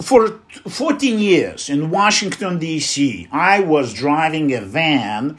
for 0.00 0.40
14 0.68 1.18
years 1.18 1.70
in 1.70 1.90
Washington, 1.90 2.58
D.C., 2.58 3.28
I 3.32 3.60
was 3.60 3.94
driving 3.94 4.52
a 4.52 4.60
van 4.60 5.38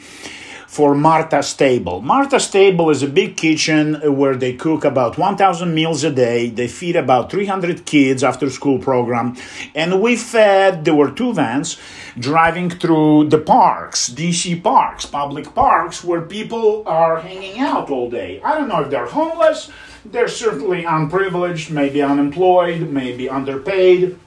for 0.77 0.93
Martha's 0.93 1.55
Table. 1.55 2.01
Martha's 2.03 2.51
Table 2.51 2.91
is 2.91 3.01
a 3.01 3.07
big 3.07 3.35
kitchen 3.35 3.95
where 4.15 4.35
they 4.35 4.53
cook 4.53 4.85
about 4.85 5.17
1,000 5.17 5.73
meals 5.73 6.03
a 6.03 6.11
day. 6.11 6.51
They 6.51 6.67
feed 6.67 6.95
about 6.95 7.31
300 7.31 7.83
kids 7.83 8.23
after 8.23 8.47
school 8.51 8.77
program. 8.77 9.35
And 9.73 9.99
we 9.99 10.15
fed, 10.15 10.85
there 10.85 10.93
were 10.93 11.09
two 11.09 11.33
vans 11.33 11.77
driving 12.19 12.69
through 12.69 13.29
the 13.29 13.39
parks, 13.39 14.07
DC 14.07 14.61
parks, 14.61 15.07
public 15.07 15.55
parks, 15.55 16.03
where 16.03 16.21
people 16.21 16.83
are 16.85 17.21
hanging 17.21 17.59
out 17.59 17.89
all 17.89 18.07
day. 18.07 18.39
I 18.43 18.53
don't 18.53 18.67
know 18.67 18.81
if 18.81 18.91
they're 18.91 19.07
homeless. 19.07 19.71
They're 20.05 20.27
certainly 20.27 20.85
unprivileged, 20.85 21.71
maybe 21.71 22.03
unemployed, 22.03 22.87
maybe 22.91 23.27
underpaid. 23.27 24.19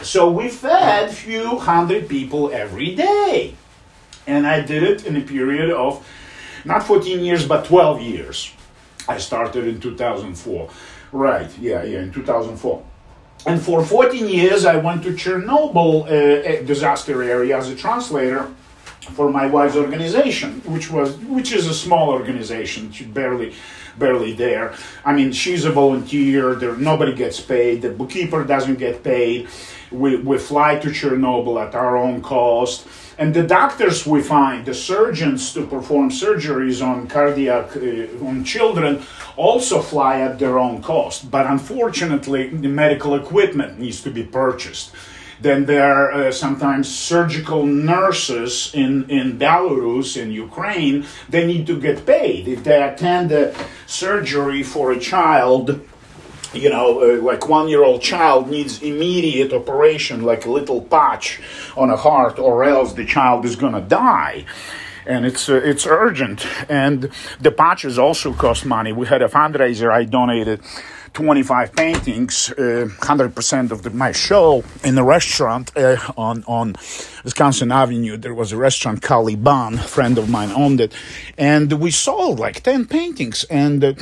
So 0.00 0.30
we 0.30 0.48
fed 0.48 1.12
few 1.12 1.58
hundred 1.58 2.08
people 2.08 2.50
every 2.50 2.94
day. 2.94 3.54
And 4.26 4.46
I 4.46 4.60
did 4.60 4.82
it 4.82 5.06
in 5.06 5.16
a 5.16 5.22
period 5.22 5.70
of 5.70 6.06
not 6.64 6.82
14 6.82 7.24
years, 7.24 7.46
but 7.46 7.64
12 7.64 8.02
years. 8.02 8.52
I 9.08 9.18
started 9.18 9.66
in 9.66 9.80
2004. 9.80 10.70
Right, 11.12 11.50
yeah, 11.58 11.82
yeah, 11.82 12.00
in 12.00 12.12
2004. 12.12 12.84
And 13.46 13.60
for 13.60 13.84
14 13.84 14.28
years, 14.28 14.64
I 14.64 14.76
went 14.76 15.02
to 15.04 15.10
Chernobyl 15.12 16.04
uh, 16.04 16.62
disaster 16.64 17.22
area 17.22 17.56
as 17.56 17.70
a 17.70 17.74
translator 17.74 18.50
for 19.00 19.30
my 19.30 19.46
wife's 19.46 19.76
organization, 19.76 20.60
which 20.66 20.90
was 20.90 21.16
which 21.18 21.52
is 21.52 21.66
a 21.66 21.74
small 21.74 22.10
organization, 22.10 22.92
barely 23.12 23.54
barely 23.98 24.32
there. 24.32 24.74
I 25.04 25.14
mean, 25.14 25.32
she's 25.32 25.64
a 25.64 25.70
volunteer. 25.70 26.54
There, 26.54 26.76
nobody 26.76 27.14
gets 27.14 27.40
paid. 27.40 27.82
The 27.82 27.90
bookkeeper 27.90 28.44
doesn't 28.44 28.78
get 28.78 29.02
paid. 29.02 29.48
We, 29.90 30.16
we 30.16 30.38
fly 30.38 30.78
to 30.78 30.88
Chernobyl 30.88 31.66
at 31.66 31.74
our 31.74 31.96
own 31.96 32.22
cost. 32.22 32.86
And 33.20 33.34
the 33.34 33.42
doctors 33.42 34.06
we 34.06 34.22
find, 34.22 34.64
the 34.64 34.72
surgeons 34.72 35.52
to 35.52 35.66
perform 35.66 36.08
surgeries 36.08 36.82
on 36.82 37.06
cardiac, 37.06 37.76
uh, 37.76 38.26
on 38.26 38.44
children, 38.44 39.02
also 39.36 39.82
fly 39.82 40.20
at 40.20 40.38
their 40.38 40.58
own 40.58 40.80
cost. 40.80 41.30
But 41.30 41.44
unfortunately, 41.44 42.48
the 42.48 42.68
medical 42.68 43.14
equipment 43.14 43.78
needs 43.78 44.00
to 44.04 44.10
be 44.10 44.22
purchased. 44.22 44.92
Then 45.38 45.66
there 45.66 45.92
are 45.92 46.12
uh, 46.12 46.32
sometimes 46.32 46.88
surgical 46.88 47.66
nurses 47.66 48.70
in, 48.72 49.10
in 49.10 49.38
Belarus, 49.38 50.16
in 50.16 50.30
Ukraine, 50.30 51.04
they 51.28 51.46
need 51.46 51.66
to 51.66 51.78
get 51.78 52.06
paid. 52.06 52.48
If 52.48 52.64
they 52.64 52.82
attend 52.82 53.32
a 53.32 53.54
surgery 53.86 54.62
for 54.62 54.92
a 54.92 54.98
child, 54.98 55.78
you 56.52 56.68
know, 56.68 57.00
uh, 57.00 57.22
like 57.22 57.48
one 57.48 57.68
year 57.68 57.84
old 57.84 58.02
child 58.02 58.48
needs 58.48 58.82
immediate 58.82 59.52
operation, 59.52 60.22
like 60.22 60.46
a 60.46 60.50
little 60.50 60.80
patch 60.82 61.40
on 61.76 61.90
a 61.90 61.96
heart, 61.96 62.38
or 62.38 62.64
else 62.64 62.92
the 62.92 63.06
child 63.06 63.44
is 63.44 63.56
to 63.56 63.80
die. 63.80 64.44
And 65.06 65.24
it's 65.24 65.48
uh, 65.48 65.54
it's 65.54 65.86
urgent, 65.86 66.46
and 66.68 67.10
the 67.40 67.50
patches 67.50 67.98
also 67.98 68.34
cost 68.34 68.66
money. 68.66 68.92
We 68.92 69.06
had 69.06 69.22
a 69.22 69.28
fundraiser. 69.28 69.90
I 69.90 70.04
donated 70.04 70.60
25 71.12 71.72
paintings, 71.74 72.50
uh, 72.52 72.88
100% 73.00 73.70
of 73.70 73.82
the, 73.82 73.90
my 73.90 74.12
show 74.12 74.62
in 74.84 74.96
a 74.96 75.04
restaurant 75.04 75.72
uh, 75.76 75.96
on, 76.16 76.44
on 76.46 76.76
Wisconsin 77.24 77.72
Avenue. 77.72 78.16
There 78.16 78.34
was 78.34 78.52
a 78.52 78.56
restaurant, 78.56 79.02
Caliban, 79.02 79.74
a 79.74 79.78
friend 79.78 80.18
of 80.18 80.28
mine 80.28 80.50
owned 80.50 80.80
it. 80.80 80.92
And 81.36 81.72
we 81.80 81.90
sold 81.90 82.38
like 82.38 82.62
10 82.62 82.86
paintings. 82.86 83.44
And 83.44 83.82
uh, 83.82 83.94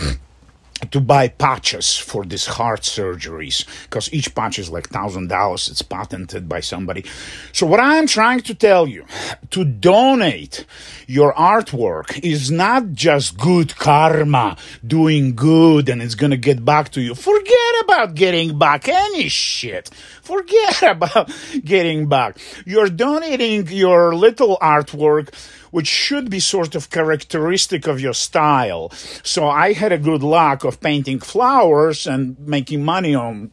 to 0.91 1.01
buy 1.01 1.29
patches 1.29 1.97
for 1.97 2.25
these 2.25 2.47
heart 2.47 2.83
surgeries 2.83 3.67
because 3.85 4.13
each 4.13 4.35
patch 4.35 4.59
is 4.59 4.71
like 4.71 4.89
thousand 4.89 5.29
dollars 5.29 5.69
it's 5.69 5.83
patented 5.83 6.49
by 6.49 6.61
somebody. 6.61 7.05
So 7.53 7.67
what 7.67 7.81
i'm 7.81 8.07
trying 8.07 8.41
to 8.41 8.55
tell 8.55 8.87
you 8.87 9.05
to 9.51 9.65
donate 9.65 10.65
your 11.07 11.33
artwork 11.35 12.21
is 12.23 12.51
not 12.51 12.93
just 12.93 13.39
good 13.39 13.77
karma 13.77 14.57
doing 14.87 15.35
good 15.35 15.89
and 15.89 16.03
it's 16.03 16.15
gonna 16.15 16.37
get 16.37 16.65
back 16.65 16.91
to 16.91 17.01
you. 17.01 17.15
Forget 17.15 17.75
about 17.83 18.15
getting 18.15 18.59
back 18.59 18.89
any 18.89 19.29
shit. 19.29 19.89
Forget 20.23 20.83
about 20.97 21.31
getting 21.65 22.09
back. 22.09 22.39
You're 22.65 22.89
donating 22.89 23.67
your 23.69 24.15
little 24.15 24.59
artwork 24.61 25.33
which 25.71 25.87
should 25.87 26.31
be 26.31 26.41
sort 26.41 26.75
of 26.75 26.91
characteristic 26.91 27.87
of 27.87 28.01
your 28.01 28.15
style. 28.15 28.91
So 29.23 29.49
I 29.49 29.73
had 29.73 29.93
a 29.93 29.99
good 29.99 30.23
luck 30.23 30.65
of 30.65 30.81
painting 30.81 31.21
flowers 31.21 32.07
and 32.07 32.39
making 32.39 32.85
money 32.85 33.15
on 33.15 33.51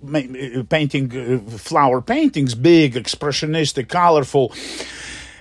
painting 0.69 1.12
uh, 1.15 1.57
flower 1.57 2.01
paintings, 2.01 2.55
big, 2.55 2.93
expressionistic, 2.93 3.89
colorful. 3.89 4.53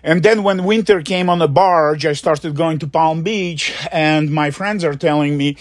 And 0.02 0.22
then 0.22 0.42
when 0.42 0.64
winter 0.64 1.00
came 1.00 1.30
on 1.30 1.38
the 1.38 1.48
barge, 1.48 2.04
I 2.04 2.12
started 2.12 2.54
going 2.54 2.78
to 2.80 2.86
Palm 2.86 3.22
Beach, 3.22 3.72
and 3.90 4.30
my 4.30 4.50
friends 4.50 4.84
are 4.84 4.94
telling 4.94 5.38
me, 5.38 5.56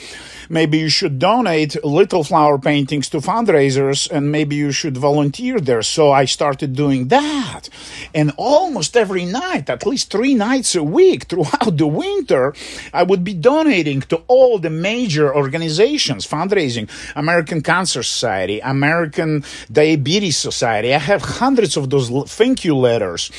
maybe 0.50 0.78
you 0.78 0.90
should 0.90 1.20
donate 1.20 1.84
little 1.84 2.24
flower 2.24 2.58
paintings 2.58 3.10
to 3.10 3.18
fundraisers 3.18 4.10
and 4.12 4.32
maybe 4.32 4.56
you 4.56 4.72
should 4.72 4.98
volunteer 4.98 5.60
there. 5.60 5.82
So 5.82 6.12
I 6.12 6.26
started 6.26 6.76
doing 6.76 7.08
that. 7.10 7.70
And 8.14 8.32
almost 8.38 8.96
every 8.98 9.26
night, 9.26 9.70
at 9.70 9.86
least 9.86 10.12
three 10.12 10.34
nights 10.34 10.76
a 10.76 10.84
week 10.84 11.26
throughout 11.26 11.78
the 11.78 11.88
winter, 11.88 12.54
I 12.94 13.04
would 13.04 13.24
be 13.24 13.34
donating 13.34 14.02
to 14.02 14.18
all 14.28 14.60
the 14.60 14.70
major 14.70 15.34
organizations, 15.36 16.28
fundraising, 16.28 16.90
American 17.16 17.62
Cancer 17.62 18.04
Society, 18.04 18.60
American 18.60 19.44
Diabetes 19.72 20.38
Society. 20.38 20.94
I 20.94 21.00
have 21.00 21.22
hundreds 21.22 21.78
of 21.78 21.90
those 21.90 22.10
thank 22.32 22.66
you 22.66 22.76
letters. 22.76 23.32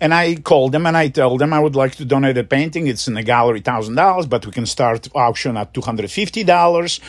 And 0.00 0.14
I 0.14 0.36
call 0.36 0.70
them 0.70 0.86
and 0.86 0.96
I 0.96 1.08
tell 1.08 1.36
them 1.36 1.52
I 1.52 1.60
would 1.60 1.76
like 1.76 1.94
to 1.96 2.04
donate 2.04 2.38
a 2.38 2.44
painting. 2.44 2.86
It's 2.86 3.06
in 3.08 3.14
the 3.14 3.22
gallery, 3.22 3.60
$1,000, 3.60 4.28
but 4.28 4.46
we 4.46 4.52
can 4.52 4.66
start 4.66 5.08
auction 5.14 5.56
at 5.56 5.72
$250 5.74 6.49
dollars, 6.56 7.00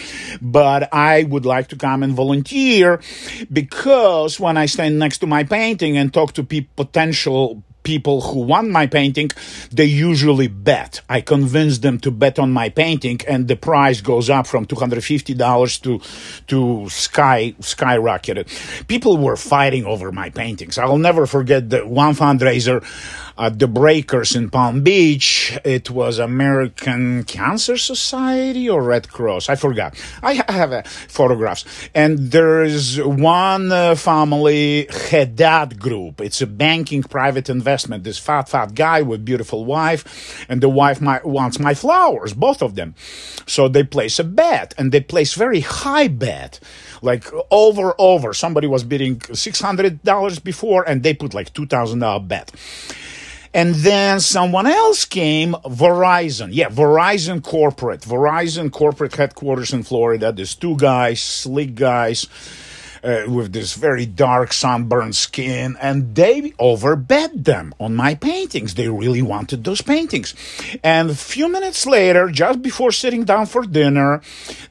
but 0.41 0.81
I 0.93 1.23
would 1.31 1.45
like 1.45 1.67
to 1.69 1.77
come 1.85 2.03
and 2.05 2.13
volunteer 2.13 3.01
because 3.51 4.39
when 4.39 4.55
I 4.63 4.67
stand 4.67 4.99
next 4.99 5.17
to 5.19 5.27
my 5.27 5.43
painting 5.43 5.97
and 5.97 6.13
talk 6.13 6.33
to 6.37 6.43
pe- 6.43 6.67
potential 6.75 7.63
people 7.83 8.21
who 8.21 8.39
want 8.41 8.69
my 8.69 8.87
painting, 8.87 9.29
they 9.71 9.85
usually 9.85 10.47
bet. 10.47 11.01
I 11.09 11.21
convince 11.21 11.79
them 11.79 11.99
to 11.99 12.11
bet 12.11 12.39
on 12.39 12.51
my 12.51 12.69
painting 12.69 13.19
and 13.27 13.47
the 13.47 13.55
price 13.55 14.01
goes 14.01 14.29
up 14.29 14.47
from 14.47 14.65
$250 14.65 15.81
to, 15.81 15.99
to 16.47 16.89
sky, 16.89 17.55
skyrocketed. 17.59 18.45
People 18.87 19.17
were 19.17 19.35
fighting 19.35 19.85
over 19.85 20.11
my 20.11 20.29
paintings. 20.29 20.77
I'll 20.77 20.97
never 20.97 21.25
forget 21.25 21.69
the 21.69 21.85
one 21.85 22.13
fundraiser 22.13 22.83
at 23.41 23.57
the 23.57 23.67
Breakers 23.67 24.35
in 24.35 24.51
Palm 24.51 24.83
Beach. 24.83 25.57
It 25.65 25.89
was 25.89 26.19
American 26.19 27.23
Cancer 27.23 27.75
Society 27.75 28.69
or 28.69 28.83
Red 28.83 29.09
Cross. 29.09 29.49
I 29.49 29.55
forgot. 29.55 29.99
I 30.21 30.33
have 30.47 30.71
uh, 30.71 30.83
photographs. 30.83 31.65
And 31.95 32.19
there 32.29 32.61
is 32.61 33.01
one 33.01 33.71
uh, 33.71 33.95
family, 33.95 34.87
Haddad 35.09 35.79
Group. 35.79 36.21
It's 36.21 36.39
a 36.43 36.45
banking 36.45 37.01
private 37.01 37.49
investment. 37.49 38.03
This 38.03 38.19
fat, 38.19 38.47
fat 38.47 38.75
guy 38.75 39.01
with 39.01 39.25
beautiful 39.25 39.65
wife, 39.65 40.45
and 40.47 40.61
the 40.61 40.69
wife 40.69 41.01
my, 41.01 41.19
wants 41.23 41.57
my 41.57 41.73
flowers, 41.73 42.33
both 42.33 42.61
of 42.61 42.75
them. 42.75 42.93
So 43.47 43.67
they 43.67 43.83
place 43.83 44.19
a 44.19 44.23
bet, 44.23 44.75
and 44.77 44.91
they 44.91 45.01
place 45.01 45.33
very 45.33 45.61
high 45.61 46.09
bet 46.09 46.59
like 47.01 47.25
over 47.49 47.95
over 47.97 48.31
somebody 48.31 48.67
was 48.67 48.83
bidding 48.83 49.17
$600 49.17 50.43
before 50.43 50.87
and 50.87 51.01
they 51.01 51.15
put 51.15 51.33
like 51.33 51.51
$2000 51.51 52.27
bet 52.27 52.51
and 53.53 53.75
then 53.75 54.19
someone 54.19 54.67
else 54.67 55.05
came, 55.05 55.53
Verizon. 55.65 56.49
Yeah, 56.51 56.69
Verizon 56.69 57.43
Corporate. 57.43 58.01
Verizon 58.01 58.71
Corporate 58.71 59.15
headquarters 59.15 59.73
in 59.73 59.83
Florida. 59.83 60.31
There's 60.31 60.55
two 60.55 60.77
guys, 60.77 61.21
slick 61.21 61.75
guys 61.75 62.27
uh, 63.03 63.23
with 63.27 63.53
this 63.53 63.73
very 63.73 64.05
dark 64.05 64.53
sunburned 64.53 65.15
skin, 65.15 65.77
and 65.81 66.15
they 66.15 66.51
overbet 66.59 67.43
them 67.43 67.73
on 67.79 67.95
my 67.95 68.15
paintings. 68.15 68.75
They 68.75 68.87
really 68.87 69.21
wanted 69.21 69.63
those 69.63 69.81
paintings. 69.81 70.35
And 70.83 71.09
a 71.09 71.15
few 71.15 71.49
minutes 71.49 71.85
later, 71.85 72.29
just 72.29 72.61
before 72.61 72.91
sitting 72.91 73.23
down 73.23 73.45
for 73.45 73.63
dinner, 73.63 74.21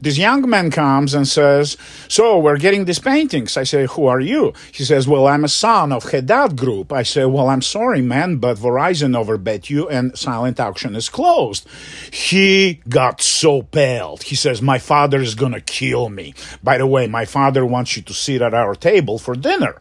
this 0.01 0.19
young 0.19 0.49
man 0.49 0.71
comes 0.71 1.15
and 1.15 1.27
says, 1.27 1.77
So 2.09 2.39
we're 2.39 2.59
getting 2.59 2.85
these 2.85 2.99
paintings. 2.99 3.57
I 3.57 3.65
say, 3.65 3.87
Who 3.87 4.07
are 4.07 4.21
you? 4.21 4.53
He 4.73 4.85
says, 4.85 5.09
Well, 5.09 5.27
I'm 5.27 5.45
a 5.45 5.49
son 5.49 5.93
of 5.93 6.11
Haddad 6.11 6.57
Group. 6.57 6.93
I 6.93 7.03
say, 7.03 7.25
Well, 7.25 7.49
I'm 7.49 7.63
sorry, 7.63 8.01
man, 8.01 8.37
but 8.37 8.59
Verizon 8.59 9.17
overbet 9.17 9.71
you 9.71 9.89
and 9.89 10.17
silent 10.17 10.61
auction 10.61 10.95
is 10.95 11.09
closed. 11.09 11.69
He 12.13 12.81
got 12.89 13.21
so 13.21 13.63
pale. 13.63 14.19
He 14.19 14.37
says, 14.37 14.63
My 14.63 14.79
father 14.79 15.21
is 15.21 15.35
going 15.35 15.53
to 15.53 15.61
kill 15.61 16.09
me. 16.09 16.35
By 16.63 16.79
the 16.79 16.87
way, 16.87 17.07
my 17.07 17.25
father 17.25 17.65
wants 17.67 17.97
you 17.97 18.03
to 18.03 18.15
sit 18.21 18.43
at 18.43 18.55
our 18.55 18.75
table 18.75 19.19
for 19.19 19.35
dinner, 19.35 19.75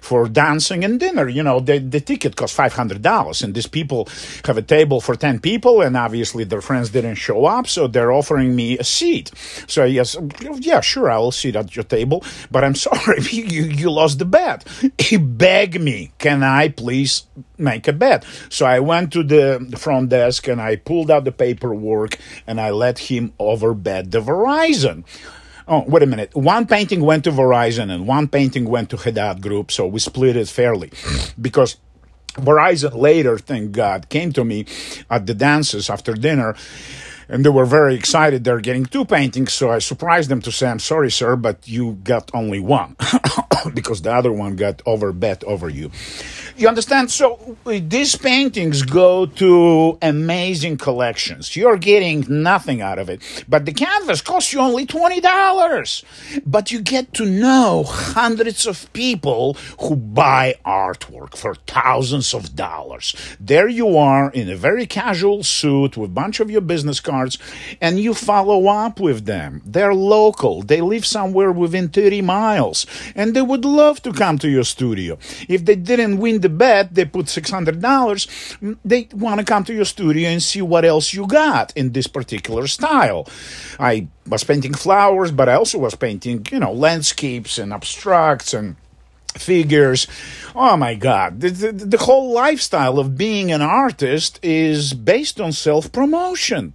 for 0.00 0.28
dancing 0.28 0.84
and 0.84 0.98
dinner. 1.00 1.28
You 1.28 1.42
know, 1.42 1.60
the, 1.60 1.78
the 1.78 2.00
ticket 2.00 2.36
costs 2.36 2.56
$500, 2.56 3.42
and 3.42 3.54
these 3.54 3.66
people 3.66 4.08
have 4.44 4.58
a 4.58 4.62
table 4.62 5.00
for 5.00 5.14
10 5.14 5.40
people, 5.40 5.82
and 5.82 5.96
obviously 5.96 6.44
their 6.44 6.60
friends 6.60 6.90
didn't 6.90 7.16
show 7.16 7.44
up, 7.44 7.66
so 7.66 7.86
they're 7.86 8.12
offering 8.12 8.54
me 8.54 8.78
a 8.78 8.84
seat. 8.84 9.30
So, 9.66 9.84
yes, 9.84 10.16
yeah, 10.58 10.80
sure, 10.80 11.10
I 11.10 11.18
will 11.18 11.32
sit 11.32 11.56
at 11.56 11.74
your 11.76 11.84
table, 11.84 12.24
but 12.50 12.64
I'm 12.64 12.74
sorry, 12.86 13.22
you, 13.22 13.64
you 13.64 13.90
lost 13.90 14.18
the 14.18 14.24
bet. 14.24 14.66
He 14.98 15.16
begged 15.16 15.80
me, 15.80 16.12
can 16.18 16.42
I 16.42 16.68
please 16.68 17.26
make 17.58 17.88
a 17.88 17.92
bet? 17.92 18.24
So 18.48 18.66
I 18.66 18.80
went 18.80 19.12
to 19.12 19.22
the 19.22 19.74
front 19.78 20.10
desk 20.10 20.48
and 20.48 20.60
I 20.60 20.76
pulled 20.76 21.10
out 21.10 21.24
the 21.24 21.32
paperwork 21.32 22.18
and 22.46 22.60
I 22.60 22.70
let 22.70 22.98
him 22.98 23.32
overbet 23.38 24.10
the 24.10 24.20
Verizon. 24.20 25.04
Oh, 25.68 25.84
wait 25.86 26.02
a 26.02 26.06
minute. 26.06 26.34
One 26.34 26.66
painting 26.66 27.02
went 27.02 27.24
to 27.24 27.30
Verizon 27.30 27.90
and 27.90 28.06
one 28.06 28.28
painting 28.28 28.64
went 28.64 28.90
to 28.90 28.96
Haddad 28.96 29.40
Group, 29.40 29.70
so 29.70 29.86
we 29.86 30.00
split 30.00 30.36
it 30.36 30.48
fairly 30.48 30.90
because 31.40 31.76
Verizon 32.34 32.96
later, 32.96 33.38
thank 33.38 33.72
God, 33.72 34.08
came 34.08 34.32
to 34.32 34.44
me 34.44 34.66
at 35.10 35.26
the 35.26 35.34
dances 35.34 35.88
after 35.90 36.14
dinner 36.14 36.56
and 37.28 37.44
they 37.44 37.48
were 37.50 37.64
very 37.64 37.94
excited. 37.94 38.44
They're 38.44 38.60
getting 38.60 38.84
two 38.84 39.04
paintings, 39.04 39.52
so 39.52 39.70
I 39.70 39.78
surprised 39.78 40.28
them 40.28 40.42
to 40.42 40.52
say, 40.52 40.68
"I'm 40.68 40.78
sorry, 40.78 41.10
sir, 41.10 41.36
but 41.36 41.66
you 41.66 41.98
got 42.04 42.30
only 42.34 42.60
one 42.60 42.96
because 43.74 44.02
the 44.02 44.12
other 44.12 44.32
one 44.32 44.56
got 44.56 44.78
overbet 44.84 45.42
over 45.44 45.68
you." 45.68 45.90
You 46.56 46.68
understand? 46.68 47.10
So 47.10 47.56
uh, 47.66 47.80
these 47.82 48.14
paintings 48.16 48.82
go 48.82 49.26
to 49.26 49.98
amazing 50.02 50.76
collections. 50.76 51.56
You're 51.56 51.78
getting 51.78 52.24
nothing 52.28 52.80
out 52.80 52.98
of 52.98 53.08
it, 53.08 53.22
but 53.48 53.64
the 53.64 53.72
canvas 53.72 54.20
costs 54.20 54.52
you 54.52 54.60
only 54.60 54.86
twenty 54.86 55.20
dollars. 55.20 56.04
But 56.44 56.70
you 56.70 56.80
get 56.82 57.14
to 57.14 57.24
know 57.24 57.84
hundreds 57.84 58.66
of 58.66 58.92
people 58.92 59.54
who 59.80 59.96
buy 59.96 60.56
artwork 60.66 61.36
for 61.36 61.54
thousands 61.54 62.34
of 62.34 62.54
dollars. 62.54 63.14
There 63.40 63.68
you 63.68 63.96
are 63.96 64.30
in 64.30 64.50
a 64.50 64.56
very 64.56 64.86
casual 64.86 65.42
suit 65.42 65.96
with 65.96 66.10
a 66.10 66.12
bunch 66.12 66.40
of 66.40 66.50
your 66.50 66.60
business 66.60 67.00
cards 67.00 67.38
and 67.80 67.98
you 67.98 68.14
follow 68.14 68.66
up 68.66 69.00
with 69.00 69.24
them. 69.24 69.62
They're 69.64 69.94
local. 69.94 70.62
They 70.62 70.80
live 70.80 71.06
somewhere 71.06 71.50
within 71.50 71.88
30 71.88 72.22
miles 72.22 72.86
and 73.14 73.34
they 73.34 73.42
would 73.42 73.64
love 73.64 74.02
to 74.02 74.12
come 74.12 74.38
to 74.38 74.48
your 74.50 74.64
studio. 74.64 75.18
If 75.48 75.64
they 75.64 75.76
didn't 75.76 76.18
win 76.18 76.41
the 76.42 76.48
bet, 76.48 76.94
they 76.94 77.04
put 77.04 77.26
$600, 77.26 78.76
they 78.84 79.08
want 79.14 79.40
to 79.40 79.44
come 79.44 79.64
to 79.64 79.74
your 79.74 79.84
studio 79.84 80.28
and 80.28 80.42
see 80.42 80.62
what 80.62 80.84
else 80.84 81.14
you 81.14 81.26
got 81.26 81.72
in 81.76 81.92
this 81.92 82.06
particular 82.06 82.66
style. 82.66 83.28
I 83.80 84.08
was 84.26 84.44
painting 84.44 84.74
flowers, 84.74 85.30
but 85.30 85.48
I 85.48 85.54
also 85.54 85.78
was 85.78 85.94
painting, 85.94 86.46
you 86.50 86.60
know, 86.60 86.72
landscapes 86.72 87.58
and 87.58 87.72
abstracts 87.72 88.54
and 88.54 88.76
figures. 89.38 90.06
Oh 90.54 90.76
my 90.76 90.94
God. 90.94 91.40
The, 91.40 91.48
the, 91.50 91.72
the, 91.72 91.98
whole 91.98 92.32
lifestyle 92.32 92.98
of 92.98 93.16
being 93.16 93.50
an 93.50 93.62
artist 93.62 94.38
is 94.42 94.92
based 94.92 95.40
on 95.40 95.52
self 95.52 95.90
promotion. 95.92 96.74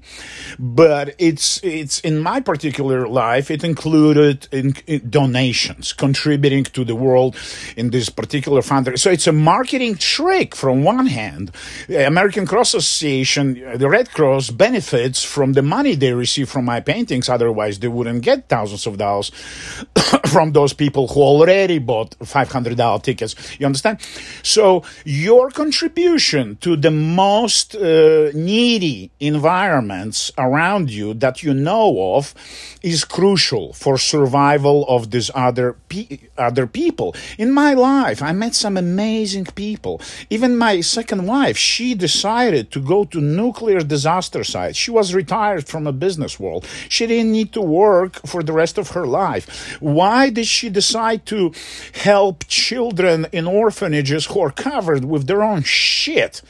But 0.58 1.16
it's, 1.20 1.64
it's 1.64 2.00
in 2.00 2.20
my 2.20 2.40
particular 2.40 3.08
life, 3.08 3.52
it 3.52 3.64
included 3.64 4.48
in, 4.52 4.76
in 4.88 5.10
donations, 5.10 5.94
contributing 5.94 6.64
to 6.64 6.84
the 6.84 6.96
world 6.96 7.36
in 7.76 7.92
this 7.92 8.10
particular 8.10 8.62
fund. 8.62 9.00
So 9.00 9.12
it's 9.12 9.28
a 9.28 9.32
marketing 9.32 9.96
trick 9.96 10.56
from 10.56 10.84
one 10.84 11.08
hand. 11.08 11.52
The 11.88 12.08
American 12.08 12.48
Cross 12.48 12.74
Association, 12.74 13.78
the 13.78 13.90
Red 13.90 14.12
Cross 14.12 14.52
benefits 14.52 15.24
from 15.24 15.54
the 15.54 15.62
money 15.62 15.94
they 15.96 16.14
receive 16.14 16.50
from 16.50 16.66
my 16.66 16.80
paintings. 16.80 17.30
Otherwise, 17.30 17.80
they 17.80 17.88
wouldn't 17.88 18.24
get 18.24 18.50
thousands 18.50 18.88
of 18.88 18.98
dollars 18.98 19.30
from 20.28 20.54
those 20.54 20.74
people 20.74 21.08
who 21.08 21.22
already 21.22 21.78
bought 21.78 22.16
five 22.26 22.47
$500 22.48 23.04
tickets. 23.04 23.36
You 23.60 23.66
understand? 23.66 24.00
So 24.44 24.84
your 25.06 25.50
contribution 25.50 26.58
to 26.58 26.76
the 26.76 26.92
most 26.92 27.76
uh, 27.76 28.32
needy 28.34 29.12
environments 29.20 30.32
around 30.38 30.92
you 30.92 31.14
that 31.16 31.44
you 31.44 31.54
know 31.54 32.16
of 32.16 32.34
is 32.82 33.04
crucial 33.04 33.74
for 33.74 33.98
survival 33.98 34.86
of 34.88 35.12
these 35.12 35.32
other 35.36 35.76
pe- 35.90 36.20
other 36.38 36.68
people. 36.68 37.16
In 37.38 37.52
my 37.52 37.74
life, 37.74 38.22
I 38.22 38.32
met 38.32 38.56
some 38.56 38.78
amazing 38.78 39.46
people. 39.56 40.02
Even 40.30 40.58
my 40.58 40.82
second 40.82 41.26
wife, 41.26 41.58
she 41.58 41.94
decided 41.96 42.72
to 42.72 42.80
go 42.80 43.04
to 43.06 43.20
nuclear 43.20 43.80
disaster 43.80 44.44
sites. 44.44 44.78
She 44.78 44.92
was 44.92 45.14
retired 45.14 45.68
from 45.68 45.88
a 45.88 45.92
business 45.92 46.40
world. 46.40 46.66
She 46.90 47.08
didn't 47.08 47.32
need 47.32 47.52
to 47.54 47.62
work 47.62 48.26
for 48.26 48.44
the 48.44 48.54
rest 48.54 48.78
of 48.78 48.92
her 48.92 49.06
life. 49.06 49.78
Why 49.80 50.30
did 50.30 50.48
she 50.48 50.70
decide 50.70 51.26
to 51.28 51.52
help 51.94 52.37
help 52.38 52.48
children 52.48 53.26
in 53.32 53.48
orphanages 53.48 54.28
who 54.28 54.42
are 54.42 54.52
covered 54.52 55.06
with 55.06 55.28
their 55.28 55.42
own 55.42 55.64
shit, 55.64 56.42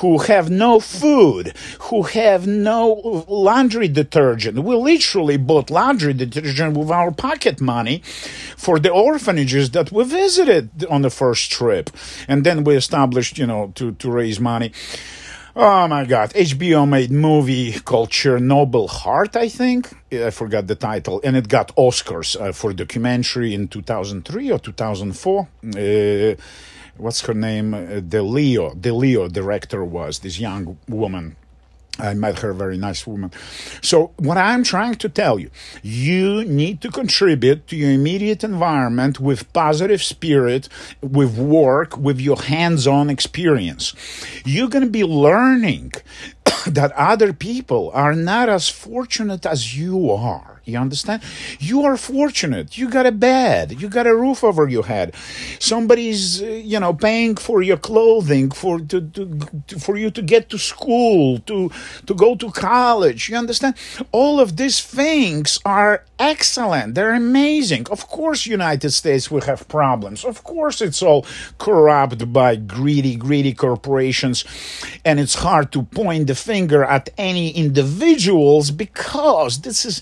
who 0.00 0.18
have 0.18 0.50
no 0.50 0.80
food, 0.80 1.52
who 1.90 2.02
have 2.02 2.46
no 2.46 3.24
laundry 3.28 3.88
detergent. 3.88 4.58
We 4.58 4.76
literally 4.76 5.38
bought 5.38 5.70
laundry 5.70 6.14
detergent 6.14 6.76
with 6.76 6.90
our 6.90 7.10
pocket 7.10 7.60
money 7.60 8.02
for 8.56 8.78
the 8.78 8.90
orphanages 8.90 9.70
that 9.70 9.90
we 9.92 10.04
visited 10.04 10.68
on 10.90 11.02
the 11.02 11.10
first 11.10 11.50
trip. 11.50 11.90
And 12.28 12.44
then 12.44 12.64
we 12.64 12.76
established, 12.76 13.38
you 13.38 13.46
know, 13.46 13.72
to, 13.74 13.92
to 13.92 14.10
raise 14.10 14.40
money. 14.40 14.72
Oh 15.56 15.86
my 15.86 16.04
God! 16.04 16.30
HBO 16.30 16.88
made 16.88 17.12
movie 17.12 17.78
called 17.78 18.10
Chernobyl 18.10 18.88
Heart, 18.88 19.36
I 19.36 19.48
think. 19.48 19.88
I 20.12 20.30
forgot 20.30 20.66
the 20.66 20.74
title, 20.74 21.20
and 21.22 21.36
it 21.36 21.46
got 21.46 21.68
Oscars 21.76 22.34
uh, 22.40 22.50
for 22.50 22.72
documentary 22.72 23.54
in 23.54 23.68
2003 23.68 24.50
or 24.50 24.58
2004. 24.58 25.48
Uh, 25.62 26.34
what's 26.96 27.20
her 27.20 27.34
name? 27.34 27.72
Uh. 27.72 28.00
De 28.00 28.20
Leo 28.20 29.28
director 29.28 29.84
was 29.84 30.18
this 30.18 30.40
young 30.40 30.76
woman 30.88 31.36
I 31.98 32.12
met 32.14 32.40
her, 32.40 32.52
very 32.52 32.76
nice 32.76 33.06
woman. 33.06 33.30
So, 33.80 34.12
what 34.16 34.36
I'm 34.36 34.64
trying 34.64 34.96
to 34.96 35.08
tell 35.08 35.38
you, 35.38 35.50
you 35.82 36.44
need 36.44 36.80
to 36.80 36.90
contribute 36.90 37.68
to 37.68 37.76
your 37.76 37.92
immediate 37.92 38.42
environment 38.42 39.20
with 39.20 39.52
positive 39.52 40.02
spirit, 40.02 40.68
with 41.00 41.38
work, 41.38 41.96
with 41.96 42.20
your 42.20 42.42
hands 42.42 42.88
on 42.88 43.10
experience. 43.10 43.94
You're 44.44 44.68
going 44.68 44.84
to 44.84 44.90
be 44.90 45.04
learning 45.04 45.92
that 46.66 46.90
other 46.92 47.32
people 47.32 47.90
are 47.94 48.14
not 48.14 48.48
as 48.48 48.68
fortunate 48.68 49.46
as 49.46 49.78
you 49.78 50.10
are. 50.10 50.53
You 50.64 50.78
understand? 50.78 51.22
You 51.58 51.84
are 51.84 51.96
fortunate. 51.96 52.78
You 52.78 52.88
got 52.88 53.04
a 53.04 53.12
bed. 53.12 53.80
You 53.82 53.88
got 53.88 54.06
a 54.06 54.16
roof 54.16 54.42
over 54.42 54.66
your 54.66 54.86
head. 54.86 55.14
Somebody's, 55.58 56.42
uh, 56.42 56.46
you 56.46 56.80
know, 56.80 56.94
paying 56.94 57.36
for 57.36 57.62
your 57.62 57.76
clothing, 57.76 58.50
for 58.50 58.80
to, 58.80 59.00
to, 59.00 59.38
to, 59.66 59.78
for 59.78 59.96
you 59.98 60.10
to 60.10 60.22
get 60.22 60.48
to 60.50 60.58
school, 60.58 61.38
to 61.40 61.70
to 62.06 62.14
go 62.14 62.34
to 62.36 62.50
college. 62.50 63.28
You 63.28 63.36
understand? 63.36 63.74
All 64.10 64.40
of 64.40 64.56
these 64.56 64.80
things 64.80 65.58
are 65.66 66.04
excellent. 66.18 66.94
They're 66.94 67.14
amazing. 67.14 67.86
Of 67.90 68.08
course, 68.08 68.46
United 68.46 68.90
States 68.90 69.30
will 69.30 69.42
have 69.42 69.68
problems. 69.68 70.24
Of 70.24 70.44
course, 70.44 70.80
it's 70.80 71.02
all 71.02 71.26
corrupt 71.58 72.32
by 72.32 72.56
greedy, 72.56 73.16
greedy 73.16 73.52
corporations, 73.52 74.44
and 75.04 75.20
it's 75.20 75.34
hard 75.34 75.72
to 75.72 75.82
point 75.82 76.28
the 76.28 76.34
finger 76.34 76.84
at 76.84 77.10
any 77.18 77.50
individuals 77.50 78.70
because 78.70 79.60
this 79.60 79.84
is 79.84 80.00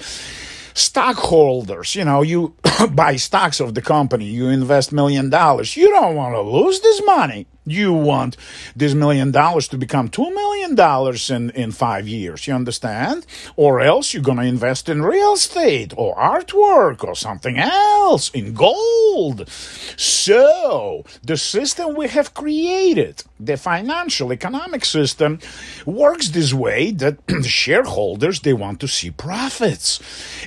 stockholders 0.74 1.94
you 1.94 2.04
know 2.04 2.22
you 2.22 2.54
buy 2.92 3.16
stocks 3.16 3.61
of 3.61 3.74
the 3.74 3.82
company 3.82 4.24
you 4.24 4.48
invest 4.48 4.92
million 4.92 5.30
dollars. 5.30 5.76
You 5.76 5.88
don't 5.88 6.16
want 6.16 6.35
to 6.35 6.40
lose 6.40 6.80
this 6.80 7.02
money 7.04 7.46
you 7.64 7.92
want 7.92 8.37
this 8.75 8.94
million 8.94 9.31
dollars 9.31 9.68
to 9.68 9.79
become 9.79 10.09
two 10.09 10.31
million 10.35 10.75
dollars 10.75 11.31
in, 11.31 11.51
in 11.51 11.72
five 11.72 12.09
years, 12.09 12.46
you 12.46 12.55
understand? 12.55 13.27
Or 13.57 13.81
else 13.81 14.12
you're 14.12 14.22
gonna 14.22 14.44
invest 14.44 14.88
in 14.88 15.03
real 15.03 15.35
estate 15.35 15.92
or 15.96 16.16
artwork 16.16 17.05
or 17.05 17.14
something 17.14 17.59
else 17.59 18.31
in 18.31 18.55
gold. 18.55 19.48
So 19.96 21.05
the 21.22 21.37
system 21.37 21.94
we 21.94 22.09
have 22.09 22.35
created, 22.35 23.22
the 23.38 23.57
financial 23.57 24.33
economic 24.33 24.85
system, 24.85 25.38
works 25.87 26.31
this 26.31 26.53
way 26.53 26.90
that 26.92 27.25
the 27.27 27.42
shareholders 27.42 28.40
they 28.40 28.53
want 28.53 28.81
to 28.81 28.88
see 28.88 29.11
profits. 29.11 30.01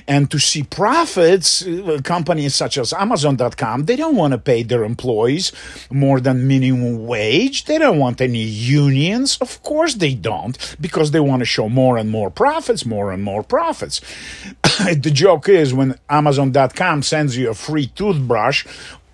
And 0.06 0.30
to 0.30 0.38
see 0.38 0.62
profits, 0.62 1.66
uh, 1.66 2.00
companies 2.04 2.54
such 2.54 2.78
as 2.78 2.92
Amazon.com, 2.92 3.84
they 3.86 3.96
don't 3.96 4.16
want 4.16 4.32
to 4.32 4.38
pay 4.38 4.62
their 4.62 4.84
employees 4.84 5.52
more 5.90 6.20
than 6.20 6.46
minimum 6.46 7.05
wage. 7.06 7.64
They 7.64 7.78
don't 7.78 7.98
want 7.98 8.20
any 8.20 8.42
unions. 8.42 9.38
Of 9.40 9.62
course 9.62 9.94
they 9.94 10.14
don't, 10.14 10.76
because 10.80 11.10
they 11.10 11.20
want 11.20 11.40
to 11.40 11.46
show 11.46 11.68
more 11.68 11.96
and 11.96 12.10
more 12.10 12.30
profits, 12.30 12.84
more 12.84 13.12
and 13.12 13.22
more 13.22 13.42
profits. 13.42 14.00
the 14.78 15.10
joke 15.12 15.48
is 15.48 15.72
when 15.72 15.98
Amazon.com 16.08 17.02
sends 17.02 17.36
you 17.36 17.50
a 17.50 17.54
free 17.54 17.86
toothbrush 17.88 18.66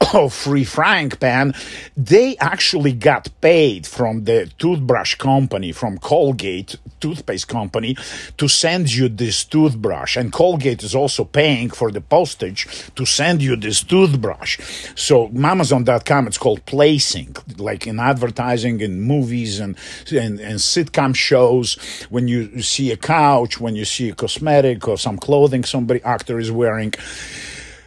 free 0.30 0.64
frying 0.64 1.10
pan, 1.10 1.54
they 1.96 2.36
actually 2.38 2.92
got 2.92 3.28
paid 3.40 3.86
from 3.86 4.24
the 4.24 4.50
toothbrush 4.58 5.14
company, 5.16 5.72
from 5.72 5.98
Colgate 5.98 6.76
toothpaste 7.00 7.48
company, 7.48 7.96
to 8.36 8.48
send 8.48 8.92
you 8.92 9.08
this 9.08 9.44
toothbrush. 9.44 10.16
And 10.16 10.32
Colgate 10.32 10.82
is 10.82 10.94
also 10.94 11.24
paying 11.24 11.70
for 11.70 11.90
the 11.90 12.00
postage 12.00 12.66
to 12.94 13.04
send 13.04 13.42
you 13.42 13.56
this 13.56 13.82
toothbrush. 13.82 14.58
So 14.94 15.28
Amazon.com, 15.28 16.26
it's 16.26 16.38
called 16.38 16.64
placing, 16.66 17.36
like 17.56 17.86
in 17.86 17.98
advertising 17.98 18.80
in 18.80 19.00
movies 19.00 19.60
and, 19.60 19.76
and, 20.10 20.40
and 20.40 20.58
sitcom 20.58 21.14
shows. 21.14 21.74
When 22.10 22.28
you 22.28 22.62
see 22.62 22.92
a 22.92 22.96
couch, 22.96 23.60
when 23.60 23.76
you 23.76 23.84
see 23.84 24.10
a 24.10 24.14
cosmetic 24.14 24.86
or 24.88 24.96
some 24.96 25.18
clothing 25.18 25.64
somebody 25.64 26.02
actor 26.02 26.38
is 26.38 26.50
wearing, 26.50 26.92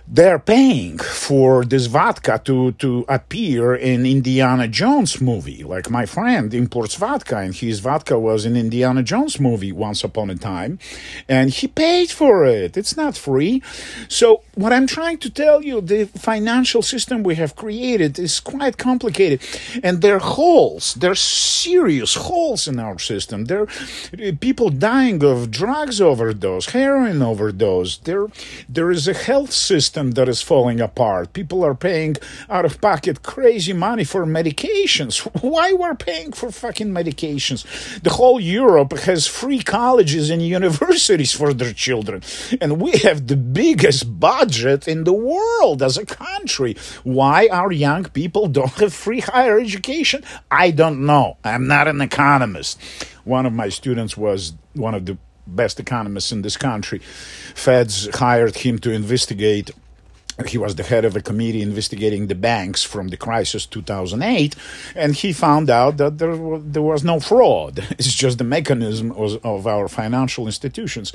they're 0.08 0.38
paying 0.38 1.00
for 1.00 1.66
this 1.66 1.88
vodka 1.88 2.40
to, 2.46 2.74
to 2.74 3.06
appear 3.10 3.74
in 3.76 4.06
Indiana 4.06 4.68
Jones 4.68 5.20
movie. 5.20 5.64
Like 5.64 5.90
my 5.90 6.06
friend 6.06 6.54
imports 6.54 6.94
vodka, 6.96 7.38
and 7.38 7.56
his 7.56 7.80
vodka 7.80 8.20
was 8.20 8.46
in 8.46 8.56
Indiana 8.56 9.02
Jones 9.02 9.40
movie 9.40 9.72
once 9.72 10.04
upon 10.04 10.30
a 10.30 10.36
time, 10.36 10.78
and 11.28 11.50
he 11.50 11.68
paid 11.68 12.12
for 12.12 12.46
it. 12.46 12.78
It's 12.78 12.96
not 12.96 13.18
free. 13.18 13.64
So 14.08 14.44
what 14.54 14.72
I'm 14.72 14.86
trying 14.86 15.18
to 15.20 15.30
tell 15.30 15.64
you, 15.64 15.82
the 15.82 16.06
financial 16.06 16.84
system 16.84 17.24
we 17.24 17.36
have 17.36 17.56
created 17.56 18.20
is 18.20 18.40
quite 18.40 18.78
complicated, 18.78 19.42
and 19.84 20.02
there 20.02 20.18
are 20.18 20.20
holes. 20.20 20.94
There 20.94 21.12
are 21.12 21.16
serious 21.16 22.14
holes 22.14 22.68
in 22.68 22.80
our 22.80 23.00
system. 23.00 23.46
There 23.46 23.64
are 23.64 23.68
eh, 24.20 24.34
people 24.40 24.70
dying 24.70 25.24
of 25.24 25.50
drugs 25.50 26.00
overdose, 26.00 26.68
heroin 26.68 27.24
overdose. 27.24 27.98
There, 27.98 28.28
there 28.70 28.92
is 28.92 29.08
a 29.08 29.14
health 29.14 29.52
system 29.52 29.95
system 29.96 30.12
that 30.12 30.28
is 30.28 30.42
falling 30.42 30.82
apart. 30.82 31.32
People 31.32 31.64
are 31.64 31.76
paying 31.76 32.18
out 32.50 32.66
of 32.66 32.82
pocket 32.82 33.24
crazy 33.24 33.74
money 33.74 34.04
for 34.04 34.26
medications. 34.26 35.20
Why 35.42 35.72
we're 35.72 35.96
paying 35.96 36.34
for 36.34 36.52
fucking 36.52 36.92
medications? 36.92 37.64
The 38.02 38.12
whole 38.12 38.40
Europe 38.40 38.94
has 39.08 39.26
free 39.28 39.62
colleges 39.64 40.30
and 40.30 40.42
universities 40.60 41.32
for 41.32 41.54
their 41.54 41.74
children. 41.74 42.22
And 42.60 42.82
we 42.82 42.92
have 43.08 43.28
the 43.28 43.38
biggest 43.38 44.20
budget 44.20 44.88
in 44.88 45.06
the 45.06 45.14
world 45.14 45.82
as 45.82 45.98
a 45.98 46.06
country. 46.06 46.76
Why 47.04 47.48
our 47.52 47.72
young 47.72 48.04
people 48.12 48.48
don't 48.48 48.80
have 48.82 48.94
free 48.94 49.22
higher 49.22 49.60
education? 49.60 50.24
I 50.52 50.72
don't 50.72 51.06
know. 51.06 51.38
I'm 51.44 51.68
not 51.68 51.88
an 51.88 52.02
economist. 52.02 52.82
One 53.24 53.46
of 53.46 53.54
my 53.54 53.70
students 53.70 54.18
was 54.18 54.54
one 54.74 54.94
of 54.94 55.06
the 55.06 55.18
best 55.48 55.80
economists 55.80 56.32
in 56.32 56.42
this 56.42 56.58
country. 56.58 57.00
Feds 57.56 58.10
hired 58.16 58.56
him 58.56 58.80
to 58.80 58.92
investigate 58.92 59.72
he 60.48 60.58
was 60.58 60.76
the 60.76 60.84
head 60.84 61.06
of 61.06 61.16
a 61.16 61.22
committee 61.22 61.62
investigating 61.62 62.28
the 62.28 62.36
banks 62.36 62.84
from 62.84 63.08
the 63.08 63.18
crisis 63.18 63.66
2008 63.66 64.56
and 64.96 65.16
he 65.16 65.32
found 65.32 65.70
out 65.70 65.98
that 65.98 66.18
there, 66.18 66.36
there 66.60 66.82
was 66.82 67.04
no 67.04 67.20
fraud. 67.20 67.80
It's 67.98 68.14
just 68.14 68.38
the 68.38 68.44
mechanism 68.44 69.12
of, 69.14 69.44
of 69.46 69.68
our 69.68 69.88
financial 69.88 70.46
institutions 70.46 71.14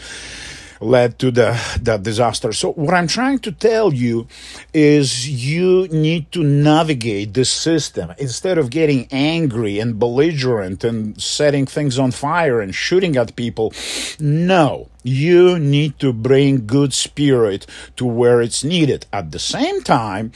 led 0.81 1.19
to 1.19 1.31
the 1.31 1.61
that 1.83 2.03
disaster. 2.03 2.53
So 2.53 2.73
what 2.73 2.95
I'm 2.95 3.07
trying 3.07 3.39
to 3.41 3.53
tell 3.53 3.93
you 3.93 4.27
is 4.73 5.29
you 5.29 5.89
need 5.89 6.33
to 6.33 6.43
navigate 6.43 7.35
this 7.35 7.53
system 7.53 8.13
instead 8.19 8.59
of 8.59 8.71
getting 8.71 9.07
angry 9.11 9.79
and 9.79 9.99
belligerent 9.99 10.83
and 10.85 11.21
setting 11.21 11.67
things 11.67 11.99
on 11.99 12.11
fire 12.11 12.61
and 12.61 12.75
shooting 12.75 13.17
at 13.17 13.37
people. 13.37 13.73
No, 14.19 14.89
you 15.03 15.59
need 15.59 15.99
to 15.99 16.13
bring 16.13 16.67
good 16.67 16.93
spirit 16.93 17.67
to 17.97 18.07
where 18.07 18.41
it's 18.41 18.65
needed. 18.65 19.07
At 19.13 19.33
the 19.33 19.39
same 19.39 19.83
time, 19.83 20.33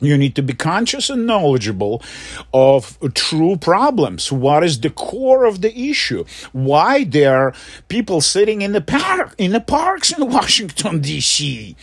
you 0.00 0.16
need 0.16 0.34
to 0.36 0.42
be 0.42 0.54
conscious 0.54 1.10
and 1.10 1.26
knowledgeable 1.26 2.02
of 2.52 2.98
true 3.14 3.56
problems. 3.56 4.32
What 4.32 4.64
is 4.64 4.80
the 4.80 4.90
core 4.90 5.44
of 5.44 5.60
the 5.60 5.76
issue? 5.76 6.24
Why 6.52 7.04
there 7.04 7.36
are 7.36 7.54
people 7.88 8.20
sitting 8.20 8.62
in 8.62 8.72
the 8.72 8.80
park 8.80 9.34
in 9.38 9.52
the 9.52 9.60
parks 9.60 10.12
in 10.12 10.30
Washington 10.38 11.00
D.C. 11.00 11.76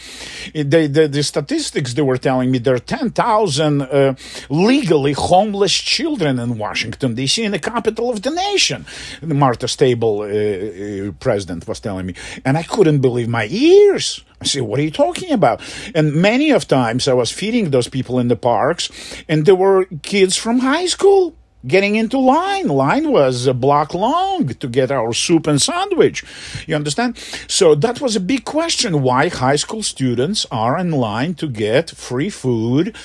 The, 0.53 0.87
the, 0.87 1.07
the 1.07 1.23
statistics 1.23 1.93
they 1.93 2.01
were 2.01 2.17
telling 2.17 2.51
me 2.51 2.57
there 2.57 2.75
are 2.75 2.79
ten 2.79 3.11
thousand 3.11 3.83
uh, 3.83 4.15
legally 4.49 5.13
homeless 5.13 5.73
children 5.73 6.39
in 6.39 6.57
Washington 6.57 7.15
D.C. 7.15 7.43
in 7.43 7.51
the 7.51 7.59
capital 7.59 8.09
of 8.09 8.21
the 8.21 8.31
nation. 8.31 8.85
The 9.21 9.33
Martha's 9.33 9.75
Table, 9.75 10.21
uh, 10.21 10.25
uh, 10.25 11.11
president, 11.19 11.67
was 11.67 11.79
telling 11.79 12.05
me, 12.05 12.15
and 12.43 12.57
I 12.57 12.63
couldn't 12.63 12.99
believe 12.99 13.27
my 13.27 13.47
ears. 13.49 14.23
I 14.41 14.45
say, 14.45 14.61
what 14.61 14.79
are 14.79 14.83
you 14.83 14.91
talking 14.91 15.31
about? 15.31 15.61
And 15.95 16.13
many 16.13 16.51
of 16.51 16.67
times 16.67 17.07
I 17.07 17.13
was 17.13 17.31
feeding 17.31 17.71
those 17.71 17.87
people 17.87 18.19
in 18.19 18.27
the 18.27 18.35
parks, 18.35 18.89
and 19.27 19.45
there 19.45 19.55
were 19.55 19.85
kids 20.03 20.35
from 20.35 20.59
high 20.59 20.85
school 20.85 21.35
getting 21.65 21.95
into 21.95 22.19
line. 22.19 22.67
Line 22.67 23.11
was 23.11 23.47
a 23.47 23.53
block 23.53 23.93
long 23.93 24.49
to 24.49 24.67
get 24.67 24.91
our 24.91 25.11
soup 25.11 25.47
and 25.47 25.61
sandwich. 25.61 26.23
You 26.67 26.75
understand? 26.75 27.17
So 27.47 27.75
that 27.75 27.99
was 27.99 28.15
a 28.15 28.19
big 28.19 28.45
question 28.45 29.01
why 29.01 29.29
high 29.29 29.55
school 29.55 29.83
students 29.83 30.45
are 30.51 30.77
in 30.77 30.91
line 30.91 31.33
to 31.35 31.47
get 31.47 31.89
free 31.89 32.29
food 32.29 32.95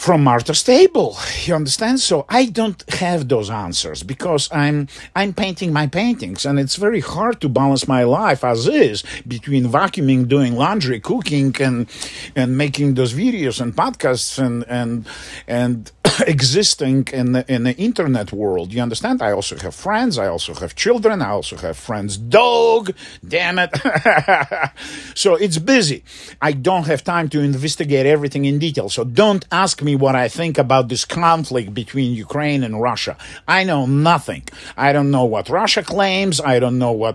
from 0.00 0.24
Martha's 0.24 0.62
table. 0.62 1.18
You 1.44 1.54
understand? 1.54 2.00
So 2.00 2.24
I 2.26 2.46
don't 2.46 2.82
have 2.94 3.28
those 3.28 3.50
answers 3.50 4.02
because 4.02 4.48
I'm 4.50 4.88
I'm 5.14 5.34
painting 5.34 5.74
my 5.74 5.86
paintings 5.88 6.46
and 6.46 6.58
it's 6.58 6.76
very 6.76 7.00
hard 7.00 7.42
to 7.42 7.50
balance 7.50 7.86
my 7.86 8.04
life 8.04 8.42
as 8.42 8.66
is 8.66 9.04
between 9.28 9.64
vacuuming, 9.66 10.26
doing 10.26 10.56
laundry, 10.56 11.00
cooking 11.00 11.54
and 11.60 11.86
and 12.34 12.56
making 12.56 12.94
those 12.94 13.12
videos 13.12 13.60
and 13.60 13.76
podcasts 13.76 14.38
and 14.38 14.64
and 14.68 15.06
and 15.46 15.92
existing 16.26 17.08
in 17.12 17.32
the, 17.32 17.44
in 17.52 17.64
the 17.64 17.76
internet 17.76 18.32
world. 18.32 18.72
You 18.72 18.82
understand? 18.82 19.22
I 19.22 19.32
also 19.32 19.56
have 19.58 19.74
friends. 19.74 20.18
I 20.18 20.26
also 20.28 20.54
have 20.54 20.74
children. 20.74 21.22
I 21.22 21.30
also 21.30 21.56
have 21.56 21.76
friends' 21.76 22.16
dog. 22.16 22.94
Damn 23.26 23.58
it. 23.58 23.70
so 25.14 25.34
it's 25.34 25.58
busy. 25.58 26.04
I 26.40 26.52
don't 26.52 26.86
have 26.86 27.04
time 27.04 27.28
to 27.30 27.40
investigate 27.40 28.06
everything 28.06 28.44
in 28.44 28.58
detail. 28.58 28.88
So 28.88 29.04
don't 29.04 29.44
ask 29.50 29.82
me 29.82 29.89
me 29.90 29.96
what 29.96 30.14
I 30.14 30.28
think 30.28 30.58
about 30.58 30.88
this 30.88 31.04
conflict 31.04 31.74
between 31.74 32.14
Ukraine 32.14 32.62
and 32.62 32.80
Russia. 32.80 33.16
I 33.46 33.64
know 33.64 33.86
nothing. 33.86 34.44
I 34.76 34.92
don't 34.92 35.10
know 35.10 35.24
what 35.24 35.48
Russia 35.48 35.82
claims. 35.82 36.40
I 36.40 36.58
don't 36.60 36.78
know 36.78 36.92
what 36.92 37.14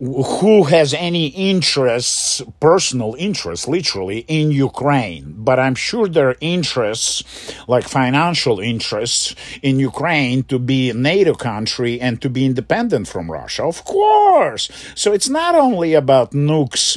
who 0.00 0.64
has 0.64 0.94
any 0.94 1.26
interests, 1.52 2.42
personal 2.58 3.14
interests, 3.18 3.68
literally, 3.68 4.20
in 4.28 4.50
Ukraine. 4.50 5.34
But 5.48 5.58
I'm 5.58 5.74
sure 5.74 6.08
there 6.08 6.30
are 6.30 6.36
interests, 6.40 7.22
like 7.68 7.86
financial 7.86 8.60
interests, 8.60 9.34
in 9.62 9.78
Ukraine 9.78 10.42
to 10.44 10.58
be 10.58 10.90
a 10.90 10.94
NATO 10.94 11.34
country 11.34 12.00
and 12.00 12.20
to 12.22 12.28
be 12.30 12.46
independent 12.46 13.08
from 13.08 13.30
Russia. 13.30 13.64
Of 13.64 13.84
course. 13.84 14.64
So 14.94 15.12
it's 15.12 15.28
not 15.28 15.54
only 15.54 15.92
about 15.94 16.32
nukes 16.32 16.96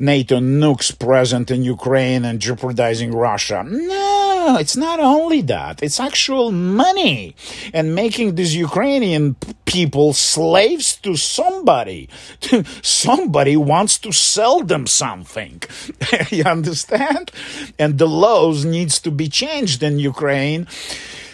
NATO 0.00 0.38
nukes 0.38 0.96
present 0.96 1.50
in 1.50 1.62
Ukraine 1.64 2.24
and 2.24 2.40
jeopardizing 2.40 3.12
Russia. 3.12 3.64
No, 3.66 4.56
it's 4.60 4.76
not 4.76 5.00
only 5.00 5.40
that. 5.42 5.82
It's 5.82 5.98
actual 5.98 6.52
money 6.52 7.34
and 7.72 7.94
making 7.94 8.36
these 8.36 8.54
Ukrainian 8.54 9.34
people 9.64 10.12
slaves 10.12 10.96
to 10.98 11.16
somebody. 11.16 12.08
somebody 12.82 13.56
wants 13.56 13.98
to 13.98 14.12
sell 14.12 14.60
them 14.60 14.86
something. 14.86 15.62
you 16.30 16.44
understand? 16.44 17.32
And 17.78 17.98
the 17.98 18.06
laws 18.06 18.64
needs 18.64 19.00
to 19.00 19.10
be 19.10 19.28
changed 19.28 19.82
in 19.82 19.98
Ukraine 19.98 20.66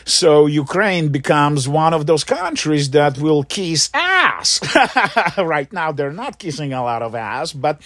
so 0.04 0.46
Ukraine 0.46 1.08
becomes 1.08 1.68
one 1.68 1.94
of 1.94 2.06
those 2.06 2.24
countries 2.24 2.90
that 2.90 3.18
will 3.18 3.42
kiss 3.44 3.90
ass. 3.94 4.60
right 5.38 5.72
now, 5.72 5.92
they're 5.92 6.12
not 6.12 6.38
kissing 6.38 6.72
a 6.72 6.82
lot 6.82 7.02
of 7.02 7.14
ass, 7.14 7.52
but 7.52 7.80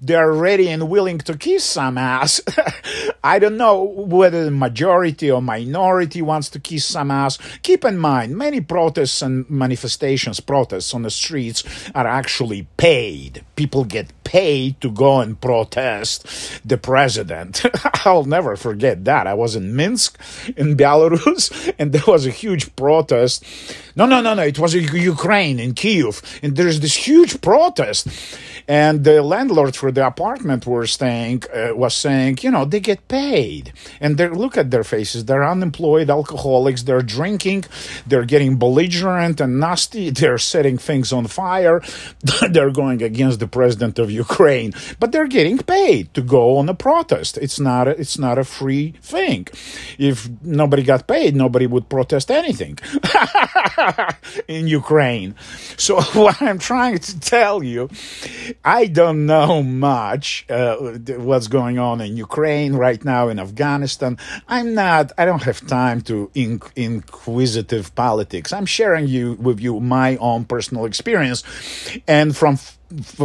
they're 0.00 0.32
ready 0.32 0.68
and 0.68 0.88
willing 0.88 1.18
to 1.18 1.36
kiss 1.36 1.64
some 1.64 1.98
ass. 1.98 2.40
I 3.24 3.38
don't 3.38 3.56
know 3.56 3.82
whether 3.82 4.44
the 4.44 4.50
majority 4.50 5.30
or 5.30 5.42
minority 5.42 6.22
wants 6.22 6.48
to 6.50 6.60
kiss 6.60 6.84
some 6.84 7.10
ass. 7.10 7.38
Keep 7.62 7.84
in 7.84 7.98
mind, 7.98 8.36
many 8.36 8.60
protests 8.60 9.22
and 9.22 9.48
manifestations, 9.48 10.40
protests 10.40 10.94
on 10.94 11.02
the 11.02 11.10
streets 11.10 11.62
are 11.94 12.06
actually 12.06 12.66
paid. 12.76 13.44
People 13.60 13.84
get 13.84 14.08
paid 14.24 14.80
to 14.80 14.90
go 14.90 15.20
and 15.20 15.38
protest 15.38 16.16
the 16.64 16.78
president. 16.78 17.62
I'll 18.06 18.24
never 18.24 18.56
forget 18.56 19.04
that. 19.04 19.26
I 19.26 19.34
was 19.34 19.54
in 19.54 19.76
Minsk 19.76 20.18
in 20.56 20.78
Belarus 20.78 21.74
and 21.78 21.92
there 21.92 22.06
was 22.06 22.24
a 22.24 22.30
huge 22.30 22.74
protest. 22.74 23.44
No, 23.96 24.06
no, 24.06 24.22
no, 24.22 24.32
no. 24.32 24.42
It 24.42 24.58
was 24.58 24.74
in 24.74 24.84
Ukraine 24.94 25.58
in 25.58 25.74
Kiev, 25.74 26.22
and 26.42 26.56
there's 26.56 26.80
this 26.80 26.94
huge 26.94 27.42
protest, 27.42 28.06
and 28.68 29.04
the 29.04 29.20
landlord 29.20 29.74
for 29.74 29.90
the 29.90 30.06
apartment 30.06 30.66
were 30.66 30.86
saying 30.86 31.42
uh, 31.52 31.74
was 31.74 31.94
saying, 31.94 32.38
you 32.42 32.50
know, 32.50 32.64
they 32.64 32.80
get 32.80 33.08
paid, 33.08 33.72
and 34.00 34.16
they 34.16 34.28
look 34.28 34.56
at 34.56 34.70
their 34.70 34.84
faces. 34.84 35.24
They're 35.24 35.44
unemployed, 35.44 36.08
alcoholics. 36.08 36.84
They're 36.84 37.02
drinking. 37.02 37.64
They're 38.06 38.24
getting 38.24 38.56
belligerent 38.56 39.40
and 39.40 39.58
nasty. 39.58 40.10
They're 40.20 40.38
setting 40.38 40.78
things 40.78 41.12
on 41.12 41.26
fire. 41.26 41.82
they're 42.50 42.70
going 42.70 43.02
against 43.02 43.40
the 43.40 43.48
president 43.50 43.98
of 43.98 44.10
Ukraine, 44.10 44.72
but 44.98 45.12
they're 45.12 45.26
getting 45.26 45.58
paid 45.58 46.12
to 46.14 46.22
go 46.22 46.56
on 46.58 46.68
a 46.68 46.74
protest. 46.74 47.36
It's 47.38 47.60
not. 47.60 47.88
A, 47.88 47.92
it's 47.92 48.18
not 48.18 48.38
a 48.38 48.44
free 48.44 48.94
thing. 49.02 49.46
If 49.98 50.28
nobody 50.42 50.82
got 50.82 51.06
paid, 51.06 51.36
nobody 51.36 51.66
would 51.66 51.88
protest 51.88 52.30
anything 52.30 52.78
in 54.48 54.66
Ukraine. 54.66 55.34
So, 55.76 56.00
what 56.20 56.40
I'm 56.42 56.58
trying 56.58 56.98
to 56.98 57.20
tell 57.20 57.62
you, 57.62 57.88
I 58.64 58.86
don't 58.86 59.26
know 59.26 59.62
much 59.62 60.46
uh, 60.48 60.76
what's 61.28 61.48
going 61.48 61.78
on 61.78 62.00
in 62.00 62.16
Ukraine 62.16 62.74
right 62.74 63.02
now, 63.04 63.28
in 63.28 63.38
Afghanistan. 63.38 64.18
I'm 64.48 64.74
not, 64.74 65.12
I 65.18 65.24
don't 65.24 65.42
have 65.42 65.66
time 65.66 66.00
to 66.02 66.30
inc- 66.34 66.70
inquisitive 66.76 67.94
politics. 67.94 68.52
I'm 68.52 68.66
sharing 68.66 69.06
you 69.08 69.34
with 69.34 69.60
you 69.60 69.80
my 69.80 70.16
own 70.16 70.44
personal 70.44 70.84
experience. 70.84 71.42
And 72.06 72.36
from 72.36 72.58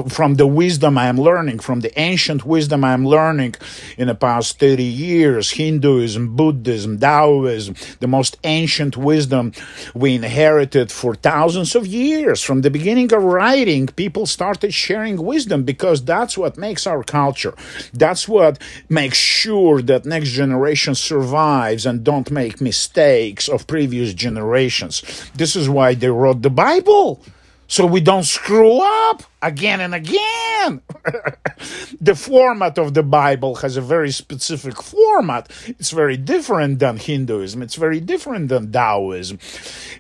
from 0.10 0.36
the 0.36 0.46
wisdom 0.46 0.98
I 0.98 1.08
am 1.08 1.18
learning, 1.18 1.60
from 1.60 1.80
the 1.80 1.98
ancient 2.00 2.46
wisdom 2.46 2.84
I 2.84 2.94
am 2.94 3.06
learning 3.06 3.56
in 3.98 4.08
the 4.08 4.16
past 4.16 4.60
30 4.60 4.84
years, 4.84 5.52
Hinduism, 5.52 6.36
Buddhism, 6.36 7.00
Taoism, 7.00 7.76
the 8.00 8.08
most 8.08 8.38
ancient 8.44 8.96
wisdom 8.96 9.54
we 9.96 10.16
inherited 10.16 10.92
for 10.92 11.16
thousands 11.16 11.76
of 11.76 11.88
years. 11.88 12.44
From 12.44 12.62
the 12.62 12.70
beginning 12.70 13.12
of 13.12 13.24
writing, 13.24 13.88
people 13.88 14.28
started 14.28 14.74
sharing 14.74 15.18
wisdom 15.18 15.64
because 15.64 16.06
that's 16.06 16.38
what 16.38 16.58
makes 16.58 16.86
our 16.86 17.04
culture. 17.04 17.56
That's 17.92 18.28
what 18.28 18.62
makes 18.88 19.18
sure 19.18 19.82
that 19.82 20.06
next 20.06 20.30
generation 20.30 20.94
survives 20.94 21.86
and 21.88 22.04
don't 22.04 22.30
make 22.30 22.62
mistakes 22.62 23.48
of 23.48 23.66
previous 23.66 24.14
generations. 24.14 25.02
This 25.34 25.56
is 25.56 25.68
why 25.68 25.96
they 25.96 26.10
wrote 26.10 26.44
the 26.44 26.52
Bible 26.52 27.24
so 27.68 27.86
we 27.86 28.00
don't 28.00 28.24
screw 28.24 28.80
up 29.10 29.24
again 29.46 29.80
and 29.80 29.94
again. 29.94 30.82
the 32.02 32.16
format 32.16 32.78
of 32.80 32.96
the 32.96 33.04
Bible 33.04 33.56
has 33.56 33.78
a 33.78 33.82
very 33.82 34.12
specific 34.12 34.82
format. 34.82 35.52
It's 35.68 35.92
very 35.92 36.18
different 36.18 36.80
than 36.80 36.98
Hinduism. 36.98 37.62
It's 37.62 37.76
very 37.76 38.00
different 38.00 38.50
than 38.50 38.72
Taoism, 38.72 39.38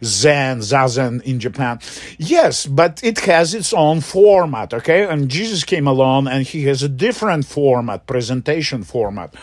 Zen, 0.03 0.59
Zazen 0.59 1.21
in 1.21 1.39
Japan. 1.39 1.79
Yes, 2.17 2.65
but 2.65 3.03
it 3.03 3.19
has 3.19 3.53
its 3.53 3.73
own 3.73 4.01
format, 4.01 4.73
okay? 4.73 5.07
And 5.07 5.29
Jesus 5.29 5.63
came 5.63 5.87
along 5.87 6.27
and 6.27 6.45
he 6.45 6.63
has 6.63 6.81
a 6.81 6.89
different 6.89 7.45
format, 7.45 8.07
presentation 8.07 8.83
format. 8.83 9.35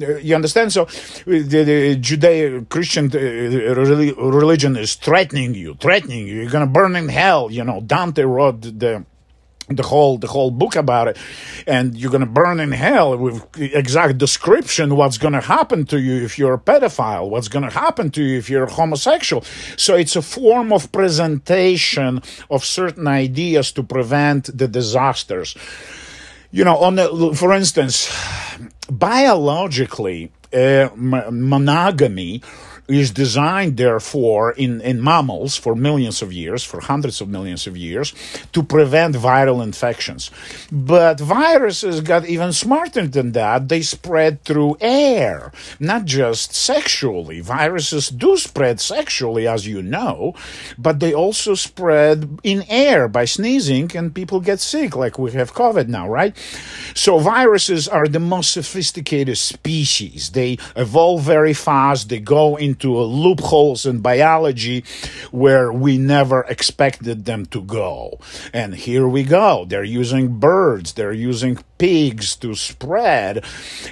Uh, 0.00 0.16
you 0.16 0.34
understand? 0.34 0.72
So 0.72 0.86
the, 1.26 1.62
the 1.64 1.96
Judeo 1.96 2.68
Christian 2.68 3.10
uh, 3.14 3.74
religion 3.74 4.76
is 4.76 4.94
threatening 4.94 5.54
you, 5.54 5.74
threatening 5.74 6.26
you. 6.26 6.36
You're 6.36 6.50
going 6.50 6.66
to 6.66 6.72
burn 6.72 6.96
in 6.96 7.08
hell. 7.08 7.50
You 7.50 7.64
know, 7.64 7.80
Dante 7.80 8.22
wrote 8.22 8.62
the 8.62 9.04
the 9.68 9.82
whole 9.82 10.18
the 10.18 10.26
whole 10.26 10.50
book 10.50 10.76
about 10.76 11.08
it. 11.08 11.16
And 11.66 11.96
you're 11.96 12.10
going 12.10 12.20
to 12.20 12.26
burn 12.26 12.60
in 12.60 12.72
hell 12.72 13.16
with 13.16 13.44
exact 13.58 14.18
description 14.18 14.96
what's 14.96 15.18
going 15.18 15.32
to 15.32 15.40
happen 15.40 15.86
to 15.86 16.00
you 16.00 16.22
if 16.24 16.38
you're 16.38 16.54
a 16.54 16.58
pedophile 16.58 17.30
what's 17.30 17.48
going 17.48 17.64
to 17.64 17.70
happen 17.70 18.10
to 18.10 18.22
you 18.22 18.38
if 18.38 18.50
you're 18.50 18.66
homosexual. 18.66 19.42
So 19.76 19.94
it's 19.96 20.16
a 20.16 20.22
form 20.22 20.72
of 20.72 20.92
presentation 20.92 22.22
of 22.50 22.64
certain 22.64 23.06
ideas 23.06 23.72
to 23.72 23.82
prevent 23.82 24.56
the 24.56 24.68
disasters. 24.68 25.56
You 26.50 26.64
know 26.64 26.76
on 26.76 26.96
the, 26.96 27.34
for 27.34 27.52
instance 27.52 28.10
biologically, 28.90 30.30
uh, 30.52 30.88
monogamy 30.94 32.42
is 32.88 33.10
designed, 33.10 33.76
therefore, 33.76 34.52
in, 34.52 34.80
in 34.82 35.02
mammals 35.02 35.56
for 35.56 35.74
millions 35.74 36.20
of 36.20 36.32
years, 36.32 36.62
for 36.62 36.80
hundreds 36.80 37.20
of 37.20 37.28
millions 37.28 37.66
of 37.66 37.76
years, 37.76 38.14
to 38.52 38.62
prevent 38.62 39.14
viral 39.14 39.62
infections. 39.62 40.30
But 40.70 41.18
viruses 41.18 42.00
got 42.02 42.26
even 42.26 42.52
smarter 42.52 43.06
than 43.06 43.32
that. 43.32 43.68
They 43.68 43.82
spread 43.82 44.44
through 44.44 44.76
air, 44.80 45.52
not 45.80 46.04
just 46.04 46.54
sexually. 46.54 47.40
Viruses 47.40 48.08
do 48.10 48.36
spread 48.36 48.80
sexually, 48.80 49.48
as 49.48 49.66
you 49.66 49.82
know, 49.82 50.34
but 50.76 51.00
they 51.00 51.14
also 51.14 51.54
spread 51.54 52.38
in 52.42 52.64
air 52.68 53.08
by 53.08 53.24
sneezing, 53.24 53.90
and 53.96 54.14
people 54.14 54.40
get 54.40 54.60
sick, 54.60 54.94
like 54.94 55.18
we 55.18 55.32
have 55.32 55.54
COVID 55.54 55.88
now, 55.88 56.08
right? 56.08 56.36
So 56.94 57.18
viruses 57.18 57.88
are 57.88 58.06
the 58.06 58.20
most 58.20 58.52
sophisticated 58.52 59.38
species. 59.38 60.30
They 60.30 60.58
evolve 60.76 61.22
very 61.22 61.54
fast, 61.54 62.08
they 62.08 62.20
go 62.20 62.56
in 62.56 62.73
into 62.74 62.98
loopholes 62.98 63.86
in 63.86 64.00
biology 64.00 64.84
where 65.30 65.72
we 65.72 65.96
never 65.96 66.42
expected 66.48 67.24
them 67.24 67.46
to 67.46 67.62
go. 67.62 68.18
And 68.52 68.74
here 68.74 69.06
we 69.06 69.22
go. 69.22 69.64
They're 69.64 69.84
using 69.84 70.40
birds, 70.40 70.94
they're 70.94 71.12
using 71.12 71.58
pigs 71.78 72.34
to 72.36 72.54
spread. 72.54 73.44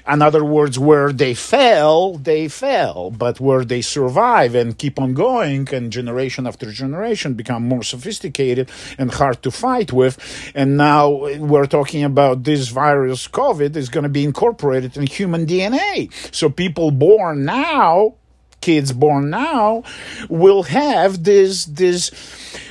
In 0.09 0.23
other 0.23 0.45
words, 0.45 0.79
where 0.79 1.13
they 1.13 1.35
fail, 1.35 2.15
they 2.15 2.49
fail. 2.49 3.11
But 3.11 3.39
where 3.39 3.65
they 3.65 3.83
survive 3.83 4.55
and 4.55 4.77
keep 4.77 5.01
on 5.01 5.15
going, 5.15 5.69
and 5.73 5.93
generation 5.93 6.47
after 6.47 6.71
generation 6.73 7.35
become 7.35 7.69
more 7.69 7.83
sophisticated 7.83 8.71
and 8.99 9.13
hard 9.13 9.43
to 9.43 9.51
fight 9.51 9.93
with. 9.93 10.19
And 10.55 10.77
now 10.77 11.09
we're 11.37 11.67
talking 11.67 12.03
about 12.05 12.45
this 12.45 12.69
virus, 12.69 13.29
COVID, 13.29 13.77
is 13.77 13.89
going 13.89 14.05
to 14.05 14.11
be 14.11 14.25
incorporated 14.25 14.97
in 14.97 15.07
human 15.07 15.47
DNA. 15.47 16.11
So 16.35 16.49
people 16.51 16.91
born 16.91 17.45
now 17.45 18.15
kids 18.63 18.93
born 18.93 19.29
now 19.29 19.83
will 20.29 20.63
have 20.63 21.25
this 21.25 21.67
this 21.67 22.11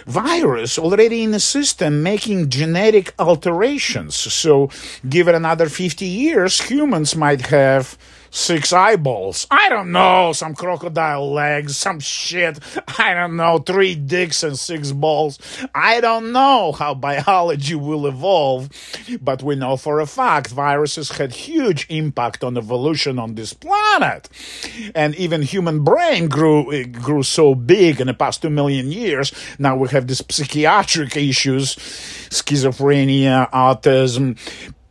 virus 0.07 0.79
already 0.79 1.23
in 1.23 1.31
the 1.31 1.39
system 1.39 2.01
making 2.01 2.49
genetic 2.49 3.13
alterations. 3.19 4.15
So 4.15 4.69
give 5.07 5.27
it 5.27 5.35
another 5.35 5.69
50 5.69 6.05
years 6.05 6.59
humans 6.61 7.15
might 7.15 7.41
have 7.47 7.97
six 8.31 8.73
eyeballs. 8.73 9.45
I 9.51 9.69
don't 9.69 9.91
know, 9.91 10.33
some 10.33 10.55
crocodile 10.55 11.31
legs, 11.31 11.77
some 11.77 11.99
shit. 11.99 12.59
I 12.97 13.13
don't 13.13 13.35
know, 13.35 13.59
three 13.59 13.93
dicks 13.93 14.41
and 14.41 14.57
six 14.57 14.91
balls. 14.91 15.37
I 15.75 16.01
don't 16.01 16.31
know 16.31 16.71
how 16.71 16.95
biology 16.95 17.75
will 17.75 18.07
evolve, 18.07 18.69
but 19.21 19.43
we 19.43 19.55
know 19.55 19.77
for 19.77 19.99
a 19.99 20.07
fact 20.07 20.49
viruses 20.49 21.11
had 21.11 21.33
huge 21.33 21.85
impact 21.89 22.43
on 22.43 22.57
evolution 22.57 23.19
on 23.19 23.35
this 23.35 23.53
planet. 23.53 24.29
And 24.95 25.13
even 25.15 25.41
human 25.41 25.83
brain 25.83 26.27
grew 26.27 26.85
grew 26.85 27.23
so 27.23 27.53
big 27.53 27.99
in 27.99 28.07
the 28.07 28.13
past 28.13 28.41
two 28.41 28.49
million 28.49 28.91
years. 28.91 29.33
Now 29.59 29.75
we 29.75 29.89
have 29.89 30.07
these 30.07 30.23
psychiatric 30.29 31.17
issues, 31.17 31.75
schizophrenia, 31.75 33.51
autism, 33.51 34.37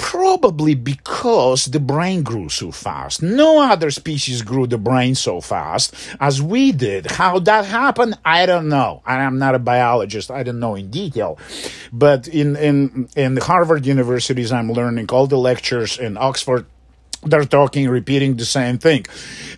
probably 0.00 0.74
because 0.74 1.66
the 1.66 1.78
brain 1.78 2.22
grew 2.22 2.48
so 2.48 2.72
fast. 2.72 3.22
No 3.22 3.60
other 3.62 3.90
species 3.90 4.40
grew 4.40 4.66
the 4.66 4.78
brain 4.78 5.14
so 5.14 5.42
fast 5.42 5.94
as 6.18 6.40
we 6.40 6.72
did. 6.72 7.10
How 7.10 7.38
that 7.40 7.66
happened, 7.66 8.18
I 8.24 8.46
don't 8.46 8.68
know. 8.68 9.02
I'm 9.04 9.38
not 9.38 9.54
a 9.54 9.58
biologist. 9.58 10.30
I 10.30 10.42
don't 10.42 10.58
know 10.58 10.74
in 10.74 10.90
detail. 10.90 11.38
But 11.92 12.28
in, 12.28 12.56
in, 12.56 13.08
in 13.14 13.36
Harvard 13.36 13.84
universities, 13.84 14.52
I'm 14.52 14.72
learning 14.72 15.10
all 15.10 15.26
the 15.26 15.38
lectures 15.38 15.98
in 15.98 16.16
Oxford 16.16 16.64
they're 17.22 17.44
talking, 17.44 17.88
repeating 17.88 18.36
the 18.36 18.44
same 18.44 18.78
thing. 18.78 19.04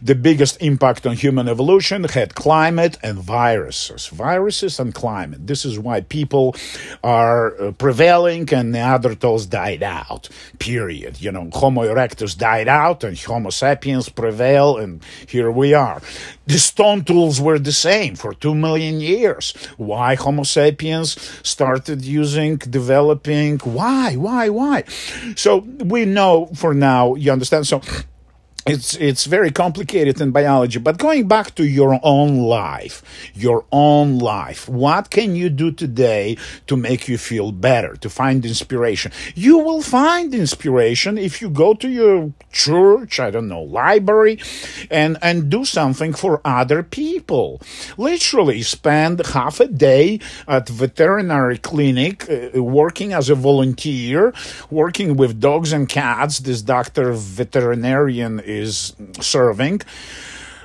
The 0.01 0.15
biggest 0.15 0.61
impact 0.61 1.07
on 1.07 1.15
human 1.15 1.49
evolution 1.49 2.05
had 2.05 2.35
climate 2.35 2.99
and 3.03 3.19
viruses. 3.19 4.09
Viruses 4.09 4.81
and 4.81 4.93
climate. 4.93 5.47
This 5.47 5.65
is 5.65 5.79
why 5.79 6.01
people 6.01 6.57
are 7.05 7.61
uh, 7.61 7.73
prevailing 7.73 8.53
and 8.53 8.75
Neanderthals 8.75 9.49
died 9.49 9.83
out. 9.83 10.29
Period. 10.59 11.21
You 11.21 11.31
know, 11.31 11.51
Homo 11.53 11.83
erectus 11.83 12.37
died 12.37 12.69
out 12.69 13.05
and 13.05 13.17
Homo 13.19 13.51
sapiens 13.51 14.09
prevail, 14.09 14.77
and 14.79 15.01
here 15.29 15.51
we 15.51 15.73
are. 15.75 16.03
The 16.47 16.59
stone 16.59 17.05
tools 17.05 17.41
were 17.41 17.59
the 17.59 17.73
same 17.73 18.17
for 18.17 18.35
two 18.35 18.55
million 18.55 19.01
years. 19.01 19.53
Why 19.77 20.17
Homo 20.17 20.43
sapiens 20.43 21.17
started 21.43 22.05
using, 22.05 22.57
developing? 22.57 23.59
Why? 23.59 24.17
Why? 24.17 24.49
Why? 24.49 24.85
So 25.37 25.59
we 25.59 26.05
know 26.05 26.47
for 26.55 26.75
now, 26.75 27.15
you 27.15 27.31
understand. 27.31 27.67
So 27.67 27.81
it's 28.67 28.95
it's 28.97 29.25
very 29.25 29.51
complicated 29.51 30.21
in 30.21 30.31
biology 30.31 30.79
but 30.79 30.97
going 30.99 31.27
back 31.27 31.55
to 31.55 31.65
your 31.65 31.99
own 32.03 32.39
life 32.39 33.03
your 33.35 33.65
own 33.73 34.19
life 34.19 34.69
what 34.69 35.11
can 35.11 35.35
you 35.35 35.49
do 35.49 35.73
today 35.73 36.37
to 36.67 36.77
make 36.77 37.09
you 37.09 37.19
feel 37.19 37.51
better 37.51 37.97
to 37.97 38.09
find 38.09 38.45
inspiration? 38.47 39.11
You 39.35 39.59
will 39.59 39.83
find 39.83 40.35
inspiration 40.35 41.19
if 41.19 41.43
you 41.43 41.51
go 41.51 41.75
to 41.75 41.89
your 41.89 42.33
church 42.53 43.19
i 43.19 43.31
don't 43.31 43.49
know 43.49 43.63
library 43.63 44.39
and 44.91 45.19
and 45.23 45.51
do 45.51 45.65
something 45.65 46.13
for 46.13 46.41
other 46.45 46.83
people. 46.83 47.61
Literally 47.97 48.63
spend 48.63 49.25
half 49.27 49.61
a 49.61 49.67
day 49.67 50.21
at 50.47 50.69
veterinary 50.69 51.59
clinic 51.59 52.29
uh, 52.29 52.63
working 52.63 53.13
as 53.13 53.29
a 53.29 53.35
volunteer 53.35 54.33
working 54.71 55.17
with 55.17 55.41
dogs 55.41 55.73
and 55.73 55.89
cats. 55.89 56.39
This 56.39 56.63
doctor 56.63 57.13
veterinarian 57.13 58.41
is 58.59 58.95
serving, 59.21 59.83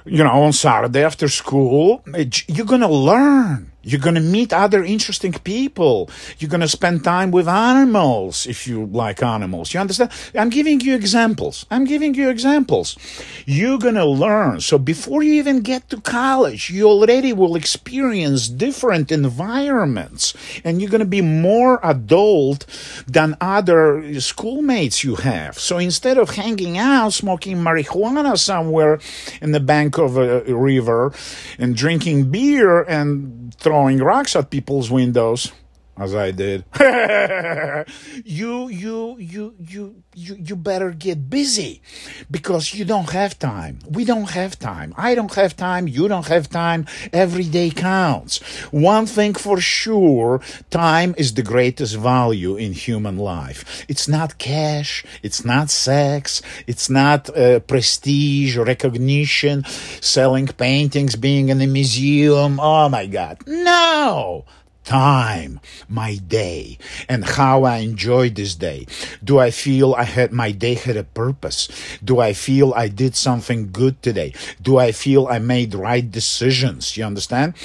you 0.05 0.23
know, 0.23 0.43
on 0.43 0.53
Saturday 0.53 1.03
after 1.03 1.27
school, 1.27 2.03
you're 2.47 2.65
going 2.65 2.81
to 2.81 2.87
learn 2.87 3.71
you're 3.83 4.01
going 4.01 4.15
to 4.15 4.21
meet 4.21 4.51
other 4.51 4.83
interesting 4.83 5.31
people. 5.31 6.09
You're 6.39 6.49
going 6.49 6.61
to 6.61 6.67
spend 6.67 7.03
time 7.03 7.31
with 7.31 7.47
animals 7.47 8.45
if 8.45 8.67
you 8.67 8.85
like 8.87 9.23
animals. 9.23 9.73
You 9.73 9.79
understand? 9.79 10.11
I'm 10.35 10.49
giving 10.49 10.81
you 10.81 10.93
examples. 10.93 11.65
I'm 11.71 11.85
giving 11.85 12.13
you 12.13 12.29
examples. 12.29 12.97
You're 13.45 13.77
going 13.77 13.95
to 13.95 14.05
learn. 14.05 14.59
So 14.59 14.77
before 14.77 15.23
you 15.23 15.33
even 15.33 15.61
get 15.61 15.89
to 15.91 16.01
college, 16.01 16.69
you 16.69 16.89
already 16.89 17.31
will 17.31 17.55
experience 17.55 18.49
different 18.49 19.11
environments 19.11 20.33
and 20.65 20.81
you're 20.81 20.91
going 20.91 20.99
to 20.99 21.05
be 21.05 21.21
more 21.21 21.79
adult 21.81 22.65
than 23.07 23.37
other 23.39 24.19
schoolmates 24.19 25.03
you 25.03 25.15
have. 25.15 25.57
So 25.57 25.77
instead 25.77 26.17
of 26.17 26.31
hanging 26.31 26.77
out 26.77 27.13
smoking 27.13 27.57
marijuana 27.57 28.37
somewhere 28.37 28.99
in 29.41 29.53
the 29.53 29.61
bank 29.61 29.97
of 29.97 30.17
a 30.17 30.41
river 30.53 31.13
and 31.57 31.75
drinking 31.75 32.31
beer 32.31 32.81
and 32.81 33.36
throwing 33.55 33.99
rocks 33.99 34.35
at 34.35 34.49
people's 34.49 34.89
windows 34.91 35.51
as 35.97 36.13
I 36.13 36.31
did. 36.31 36.63
you, 38.25 38.67
you, 38.69 39.17
you, 39.17 39.55
you, 39.59 40.03
you, 40.13 40.35
you 40.35 40.55
better 40.55 40.91
get 40.91 41.29
busy 41.29 41.81
because 42.29 42.73
you 42.73 42.85
don't 42.85 43.09
have 43.11 43.39
time. 43.39 43.79
We 43.89 44.05
don't 44.05 44.29
have 44.29 44.59
time. 44.59 44.93
I 44.97 45.15
don't 45.15 45.33
have 45.35 45.55
time. 45.55 45.87
You 45.87 46.07
don't 46.07 46.27
have 46.27 46.49
time. 46.49 46.85
Every 47.11 47.43
day 47.43 47.69
counts. 47.71 48.39
One 48.71 49.05
thing 49.05 49.33
for 49.33 49.59
sure, 49.59 50.41
time 50.69 51.15
is 51.17 51.33
the 51.33 51.43
greatest 51.43 51.95
value 51.95 52.55
in 52.55 52.73
human 52.73 53.17
life. 53.17 53.85
It's 53.87 54.07
not 54.07 54.37
cash. 54.37 55.03
It's 55.23 55.43
not 55.43 55.69
sex. 55.69 56.41
It's 56.67 56.89
not 56.89 57.35
uh, 57.35 57.59
prestige, 57.61 58.57
recognition, 58.57 59.63
selling 59.65 60.47
paintings, 60.47 61.15
being 61.15 61.49
in 61.49 61.61
a 61.61 61.67
museum. 61.67 62.59
Oh 62.59 62.89
my 62.89 63.05
God. 63.07 63.39
No 63.47 64.45
time, 64.87 65.59
my 65.89 66.15
day, 66.15 66.77
and 67.09 67.25
how 67.25 67.63
I 67.63 67.83
enjoyed 67.83 68.35
this 68.35 68.55
day. 68.55 68.87
Do 69.21 69.37
I 69.37 69.51
feel 69.51 69.93
I 69.93 70.03
had 70.03 70.31
my 70.31 70.51
day 70.51 70.75
had 70.75 70.95
a 70.95 71.03
purpose? 71.03 71.67
Do 72.01 72.19
I 72.19 72.31
feel 72.31 72.73
I 72.73 72.87
did 72.87 73.13
something 73.15 73.69
good 73.73 74.01
today? 74.01 74.33
Do 74.61 74.77
I 74.77 74.93
feel 74.93 75.27
I 75.27 75.39
made 75.39 75.75
right 75.75 76.09
decisions? 76.09 76.95
You 76.95 77.03
understand? 77.03 77.55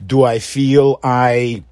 Do 0.00 0.24
I 0.24 0.38
feel 0.38 0.98
I 1.04 1.64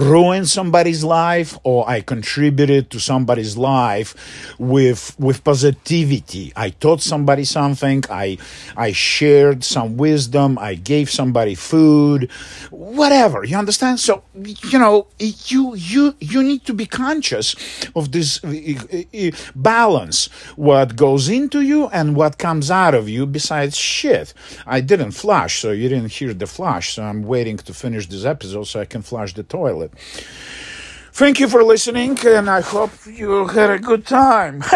ruined 0.00 0.48
somebody's 0.48 1.02
life 1.04 1.58
or 1.62 1.88
I 1.88 2.00
contributed 2.00 2.90
to 2.90 3.00
somebody's 3.00 3.56
life 3.56 4.14
with 4.58 5.14
with 5.18 5.42
positivity. 5.44 6.52
I 6.56 6.70
taught 6.70 7.02
somebody 7.02 7.44
something, 7.44 8.04
I 8.10 8.38
I 8.76 8.92
shared 8.92 9.64
some 9.64 9.96
wisdom, 9.96 10.58
I 10.58 10.74
gave 10.74 11.10
somebody 11.10 11.54
food, 11.54 12.30
whatever. 12.70 13.44
You 13.44 13.56
understand? 13.56 14.00
So 14.00 14.22
you 14.34 14.78
know, 14.78 15.06
you 15.18 15.74
you 15.74 16.14
you 16.20 16.42
need 16.42 16.64
to 16.66 16.74
be 16.74 16.86
conscious 16.86 17.54
of 17.94 18.12
this 18.12 18.42
uh, 18.44 18.48
uh, 18.48 19.30
balance 19.54 20.26
what 20.56 20.96
goes 20.96 21.28
into 21.28 21.60
you 21.60 21.86
and 21.88 22.16
what 22.16 22.38
comes 22.38 22.70
out 22.70 22.94
of 22.94 23.08
you 23.08 23.26
besides 23.26 23.76
shit. 23.76 24.32
I 24.66 24.80
didn't 24.80 25.12
flush, 25.12 25.60
so 25.60 25.70
you 25.72 25.88
didn't 25.88 26.12
hear 26.12 26.34
the 26.34 26.46
flush, 26.46 26.94
so 26.94 27.02
I'm 27.02 27.22
waiting 27.22 27.56
to 27.58 27.72
finish 27.74 28.06
this 28.06 28.24
episode 28.24 28.64
so 28.64 28.80
I 28.80 28.84
can 28.84 29.02
flush 29.02 29.34
the 29.34 29.42
toilet 29.42 29.85
it. 29.86 30.26
Thank 31.12 31.40
you 31.40 31.48
for 31.48 31.64
listening, 31.64 32.18
and 32.26 32.50
I 32.50 32.60
hope 32.60 32.90
you 33.06 33.46
had 33.48 33.70
a 33.70 33.78
good 33.78 34.06
time. 34.06 34.62